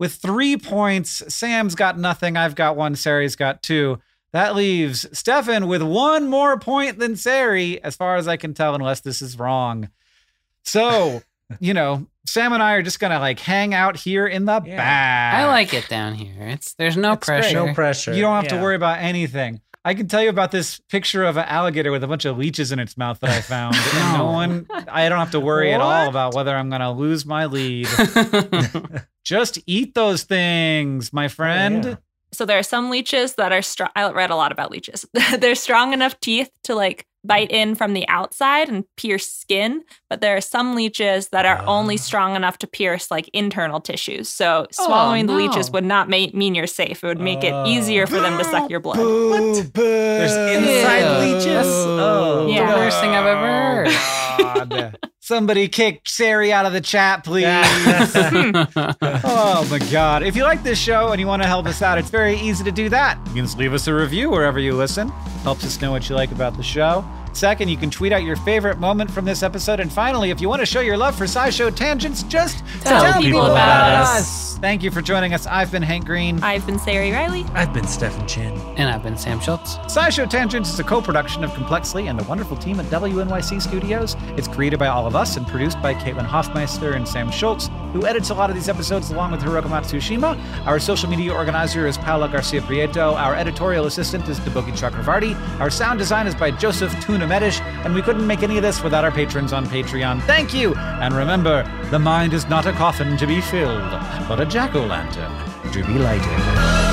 with 0.00 0.14
three 0.14 0.56
points. 0.56 1.22
Sam's 1.32 1.74
got 1.76 1.96
nothing. 1.98 2.36
I've 2.36 2.54
got 2.56 2.76
one. 2.76 2.94
Ceri's 2.94 3.36
got 3.36 3.62
two. 3.62 4.00
That 4.34 4.54
leaves 4.56 5.06
Stefan 5.16 5.68
with 5.68 5.80
one 5.82 6.28
more 6.28 6.58
point 6.58 6.98
than 6.98 7.12
Ceri, 7.14 7.78
as 7.82 7.94
far 7.96 8.16
as 8.16 8.26
I 8.28 8.36
can 8.36 8.52
tell, 8.52 8.74
unless 8.74 9.00
this 9.00 9.22
is 9.22 9.38
wrong. 9.38 9.88
So, 10.64 11.22
you 11.60 11.72
know, 11.72 12.06
Sam 12.26 12.52
and 12.52 12.60
I 12.62 12.72
are 12.74 12.82
just 12.82 12.98
gonna 13.00 13.20
like 13.20 13.38
hang 13.38 13.74
out 13.74 13.96
here 13.96 14.26
in 14.26 14.44
the 14.44 14.60
Yeah. 14.66 14.76
back. 14.76 15.34
I 15.36 15.46
like 15.46 15.72
it 15.72 15.88
down 15.88 16.14
here. 16.14 16.48
It's 16.48 16.74
there's 16.74 16.96
no 16.96 17.12
It's 17.12 17.26
great. 17.26 17.42
pressure. 17.42 17.66
No 17.66 17.74
pressure. 17.74 18.12
You 18.12 18.22
don't 18.22 18.34
have 18.34 18.44
Yeah. 18.44 18.56
to 18.56 18.62
worry 18.62 18.74
about 18.76 18.98
anything. 18.98 19.60
I 19.84 19.92
can 19.94 20.08
tell 20.08 20.22
you 20.22 20.30
about 20.30 20.50
this 20.50 20.80
picture 20.88 21.22
of 21.24 21.36
an 21.36 21.44
alligator 21.44 21.92
with 21.92 22.02
a 22.02 22.08
bunch 22.08 22.24
of 22.24 22.38
leeches 22.38 22.72
in 22.72 22.78
its 22.78 22.96
mouth 22.96 23.20
that 23.20 23.30
I 23.30 23.40
found. 23.42 23.76
No 23.94 24.16
No. 24.16 24.24
one, 24.32 24.66
I 24.88 25.08
don't 25.10 25.18
have 25.18 25.30
to 25.32 25.40
worry 25.40 25.72
at 25.74 25.80
all 25.82 26.08
about 26.08 26.34
whether 26.34 26.56
I'm 26.56 26.70
going 26.70 26.80
to 26.80 26.90
lose 26.90 27.24
my 27.26 27.44
lead. 27.44 27.86
Just 29.24 29.58
eat 29.66 29.94
those 29.94 30.22
things, 30.24 31.12
my 31.12 31.28
friend. 31.28 31.84
yeah. 31.84 31.94
So 32.34 32.44
there 32.44 32.58
are 32.58 32.62
some 32.62 32.90
leeches 32.90 33.34
that 33.36 33.52
are 33.52 33.62
strong 33.62 33.90
i 33.96 34.10
read 34.10 34.30
a 34.30 34.36
lot 34.36 34.52
about 34.52 34.70
leeches 34.70 35.06
they're 35.38 35.54
strong 35.54 35.92
enough 35.92 36.18
teeth 36.20 36.50
to 36.64 36.74
like 36.74 37.06
bite 37.26 37.50
in 37.50 37.74
from 37.74 37.94
the 37.94 38.06
outside 38.08 38.68
and 38.68 38.84
pierce 38.98 39.26
skin 39.30 39.82
but 40.10 40.20
there 40.20 40.36
are 40.36 40.42
some 40.42 40.74
leeches 40.74 41.28
that 41.30 41.46
are 41.46 41.62
only 41.66 41.94
Ah. 41.94 41.98
strong 42.08 42.36
enough 42.36 42.58
to 42.58 42.66
pierce 42.66 43.10
like 43.10 43.30
internal 43.32 43.80
tissues 43.80 44.28
so 44.28 44.66
swallowing 44.70 45.24
the 45.26 45.32
leeches 45.32 45.70
would 45.70 45.84
not 45.84 46.10
ma- 46.10 46.26
mean 46.34 46.54
you're 46.54 46.66
safe 46.66 47.02
it 47.02 47.06
would 47.06 47.20
make 47.20 47.42
it 47.42 47.52
Oh. 47.54 47.64
easier 47.66 48.06
for 48.06 48.20
them 48.20 48.36
to 48.36 48.44
suck 48.44 48.68
your 48.68 48.80
blood 48.80 48.96
Boo, 48.98 49.62
boo. 49.64 49.82
There's 49.82 50.32
inside 50.58 50.98
Ew. 51.24 51.34
leeches. 51.34 51.66
Oh. 51.66 52.46
Yeah. 52.46 52.70
The 52.72 52.76
worst 52.78 53.00
thing 53.00 53.10
I've 53.10 53.26
ever 53.26 53.46
heard. 53.46 54.96
Somebody 55.24 55.68
kick 55.68 56.04
Ceri 56.04 56.50
out 56.50 56.66
of 56.66 56.74
the 56.74 56.82
chat, 56.82 57.24
please. 57.24 57.46
Oh 59.24 59.66
my 59.70 59.78
God. 59.90 60.22
If 60.22 60.36
you 60.36 60.42
like 60.42 60.62
this 60.62 60.78
show 60.78 61.12
and 61.12 61.20
you 61.20 61.26
want 61.26 61.40
to 61.40 61.48
help 61.48 61.64
us 61.64 61.80
out, 61.80 61.96
it's 61.96 62.10
very 62.10 62.38
easy 62.38 62.62
to 62.62 62.70
do 62.70 62.90
that. 62.90 63.16
You 63.28 63.36
can 63.36 63.44
just 63.46 63.56
leave 63.56 63.72
us 63.72 63.86
a 63.86 63.94
review 63.94 64.28
wherever 64.28 64.58
you 64.58 64.74
listen. 64.74 65.08
Helps 65.42 65.64
us 65.64 65.80
know 65.80 65.90
what 65.90 66.10
you 66.10 66.14
like 66.14 66.30
about 66.30 66.58
the 66.58 66.62
show. 66.62 67.02
Second, 67.34 67.68
you 67.68 67.76
can 67.76 67.90
tweet 67.90 68.12
out 68.12 68.22
your 68.22 68.36
favorite 68.36 68.78
moment 68.78 69.10
from 69.10 69.24
this 69.24 69.42
episode. 69.42 69.80
And 69.80 69.92
finally, 69.92 70.30
if 70.30 70.40
you 70.40 70.48
want 70.48 70.60
to 70.60 70.66
show 70.66 70.80
your 70.80 70.96
love 70.96 71.16
for 71.16 71.24
SciShow 71.24 71.74
Tangents, 71.74 72.22
just 72.24 72.64
Tell 72.82 73.20
people 73.20 73.44
about 73.46 73.92
us. 74.06 74.56
Thank 74.58 74.82
you 74.82 74.90
for 74.90 75.02
joining 75.02 75.34
us. 75.34 75.46
I've 75.46 75.70
been 75.70 75.82
Hank 75.82 76.06
Green. 76.06 76.42
i've 76.42 76.64
been 76.64 76.76
Ceri 76.78 77.12
Riley 77.12 77.44
I've 77.52 77.74
been 77.74 77.86
Stefan 77.86 78.26
Chin. 78.26 78.54
and 78.78 78.88
I've 78.88 79.02
been 79.02 79.18
Sam 79.18 79.38
Schultz. 79.40 79.76
SciShow 79.78 80.30
Tangents 80.30 80.72
is 80.72 80.78
a 80.78 80.84
co-production 80.84 81.44
of 81.44 81.50
Complexly 81.52 82.06
and 82.08 82.18
the 82.18 82.22
wonderful 82.24 82.56
team 82.56 82.78
at 82.80 82.86
WNYC 82.86 83.60
Studios. 83.60 84.16
It's 84.38 84.48
created 84.48 84.78
by 84.78 84.86
all 84.86 85.06
of 85.06 85.16
us 85.16 85.36
and 85.36 85.46
produced 85.46 85.82
by 85.82 85.92
Caitlin 85.94 86.24
Hoffmeister 86.24 86.92
and 86.92 87.06
Sam 87.06 87.30
Schultz, 87.30 87.68
who 87.92 88.06
edits 88.06 88.30
a 88.30 88.34
lot 88.34 88.48
of 88.48 88.56
these 88.56 88.68
episodes 88.68 89.10
along 89.10 89.32
with 89.32 89.42
Hiroko 89.42 89.64
Matsushima. 89.64 90.38
Our 90.66 90.78
social 90.78 91.10
media 91.10 91.34
organizer 91.34 91.86
is 91.86 91.98
Paula 91.98 92.28
Garcia 92.28 92.62
Prieto. 92.62 93.14
Our 93.16 93.34
editorial 93.34 93.84
assistant 93.86 94.26
is 94.28 94.38
Deboki 94.40 94.70
Chakravarti. 94.72 95.34
Our 95.60 95.68
sound 95.68 95.98
design 95.98 96.26
is 96.26 96.34
by 96.34 96.50
Joseph 96.52 96.92
Tuna 97.04 97.23
Medish, 97.26 97.60
and 97.84 97.94
we 97.94 98.02
couldn't 98.02 98.26
make 98.26 98.42
any 98.42 98.56
of 98.56 98.62
this 98.62 98.82
without 98.82 99.04
our 99.04 99.10
patrons 99.10 99.52
on 99.52 99.66
Patreon. 99.66 100.22
Thank 100.22 100.54
you! 100.54 100.74
And 100.74 101.14
remember, 101.14 101.62
the 101.90 101.98
mind 101.98 102.32
is 102.32 102.48
not 102.48 102.66
a 102.66 102.72
coffin 102.72 103.16
to 103.16 103.26
be 103.26 103.40
filled, 103.40 103.90
but 104.28 104.40
a 104.40 104.46
jack-o'-lantern 104.46 105.72
to 105.72 105.84
be 105.84 105.98
lighted. 105.98 106.84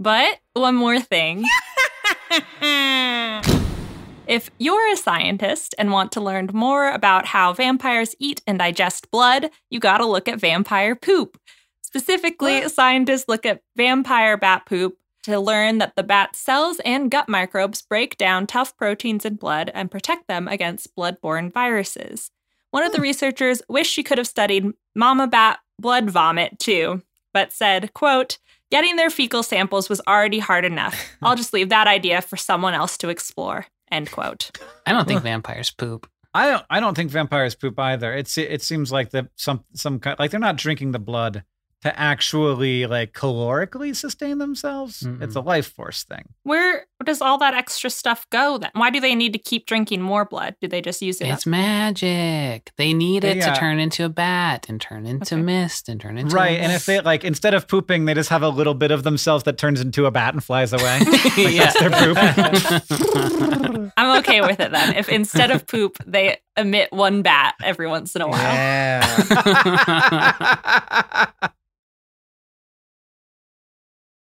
But 0.00 0.40
one 0.54 0.76
more 0.76 0.98
thing. 0.98 1.44
if 4.30 4.48
you're 4.58 4.92
a 4.92 4.96
scientist 4.96 5.74
and 5.76 5.90
want 5.90 6.12
to 6.12 6.20
learn 6.20 6.50
more 6.52 6.92
about 6.92 7.26
how 7.26 7.52
vampires 7.52 8.14
eat 8.20 8.40
and 8.46 8.60
digest 8.60 9.10
blood, 9.10 9.50
you 9.70 9.80
gotta 9.80 10.06
look 10.06 10.28
at 10.28 10.38
vampire 10.38 10.94
poop. 10.94 11.36
Specifically, 11.82 12.68
scientists 12.68 13.24
look 13.26 13.44
at 13.44 13.62
vampire 13.76 14.36
bat 14.36 14.66
poop 14.66 14.96
to 15.24 15.40
learn 15.40 15.78
that 15.78 15.96
the 15.96 16.04
bat's 16.04 16.38
cells 16.38 16.80
and 16.84 17.10
gut 17.10 17.28
microbes 17.28 17.82
break 17.82 18.16
down 18.18 18.46
tough 18.46 18.76
proteins 18.76 19.24
in 19.24 19.34
blood 19.34 19.68
and 19.74 19.90
protect 19.90 20.28
them 20.28 20.46
against 20.46 20.94
blood-borne 20.94 21.50
viruses. 21.50 22.30
One 22.70 22.84
of 22.84 22.92
the 22.92 23.00
researchers 23.00 23.60
wished 23.68 23.92
she 23.92 24.04
could 24.04 24.18
have 24.18 24.28
studied 24.28 24.70
mama 24.94 25.26
bat 25.26 25.58
blood 25.76 26.08
vomit 26.08 26.60
too, 26.60 27.02
but 27.34 27.52
said, 27.52 27.92
quote, 27.94 28.38
Getting 28.70 28.94
their 28.94 29.10
fecal 29.10 29.42
samples 29.42 29.88
was 29.88 30.00
already 30.06 30.38
hard 30.38 30.64
enough. 30.64 31.16
I'll 31.22 31.34
just 31.34 31.52
leave 31.52 31.70
that 31.70 31.88
idea 31.88 32.22
for 32.22 32.36
someone 32.36 32.74
else 32.74 32.96
to 32.98 33.08
explore. 33.08 33.66
End 33.90 34.10
quote. 34.10 34.50
I 34.86 34.92
don't 34.92 35.06
think 35.06 35.22
vampires 35.22 35.70
poop. 35.70 36.08
I 36.32 36.48
don't. 36.48 36.64
I 36.70 36.80
don't 36.80 36.94
think 36.94 37.10
vampires 37.10 37.54
poop 37.54 37.78
either. 37.78 38.14
It's. 38.14 38.38
It 38.38 38.62
seems 38.62 38.92
like 38.92 39.10
the 39.10 39.28
some 39.36 39.64
some 39.74 39.98
kind 39.98 40.18
like 40.18 40.30
they're 40.30 40.40
not 40.40 40.56
drinking 40.56 40.92
the 40.92 40.98
blood 40.98 41.44
to 41.82 41.98
actually 41.98 42.86
like 42.86 43.12
calorically 43.12 43.94
sustain 43.96 44.38
themselves. 44.38 45.02
Mm-mm. 45.02 45.22
It's 45.22 45.34
a 45.34 45.40
life 45.40 45.72
force 45.72 46.04
thing. 46.04 46.28
We're 46.44 46.84
Where 47.00 47.06
does 47.06 47.22
all 47.22 47.38
that 47.38 47.54
extra 47.54 47.88
stuff 47.88 48.26
go 48.28 48.58
then? 48.58 48.68
Why 48.74 48.90
do 48.90 49.00
they 49.00 49.14
need 49.14 49.32
to 49.32 49.38
keep 49.38 49.64
drinking 49.64 50.02
more 50.02 50.26
blood? 50.26 50.56
Do 50.60 50.68
they 50.68 50.82
just 50.82 51.00
use 51.00 51.18
it? 51.22 51.28
It's 51.28 51.46
magic. 51.46 52.72
They 52.76 52.92
need 52.92 53.24
it 53.24 53.38
Yeah. 53.38 53.54
to 53.54 53.58
turn 53.58 53.78
into 53.78 54.04
a 54.04 54.10
bat 54.10 54.66
and 54.68 54.78
turn 54.78 55.06
into 55.06 55.34
Okay. 55.36 55.42
mist 55.42 55.88
and 55.88 55.98
turn 55.98 56.18
into 56.18 56.36
a 56.36 56.38
Right, 56.38 56.60
and 56.60 56.70
if 56.72 56.84
they 56.84 57.00
like 57.00 57.24
instead 57.24 57.54
of 57.54 57.66
pooping, 57.68 58.04
they 58.04 58.12
just 58.12 58.28
have 58.28 58.42
a 58.42 58.50
little 58.50 58.74
bit 58.74 58.90
of 58.90 59.02
themselves 59.02 59.44
that 59.44 59.56
turns 59.56 59.80
into 59.80 60.04
a 60.04 60.10
bat 60.10 60.34
and 60.34 60.44
flies 60.44 60.74
away. 60.74 61.00
Like, 61.10 61.36
Yeah. 61.54 61.72
That's 61.72 61.80
their 61.80 61.90
poop. 61.90 62.18
I'm 63.96 64.18
okay 64.18 64.42
with 64.42 64.60
it 64.60 64.70
then. 64.70 64.94
If 64.94 65.08
instead 65.08 65.50
of 65.50 65.66
poop, 65.66 65.96
they 66.04 66.36
emit 66.58 66.92
one 66.92 67.22
bat 67.22 67.54
every 67.64 67.86
once 67.88 68.14
in 68.14 68.20
a 68.20 68.28
while. 68.28 68.42
Yeah. 68.42 69.06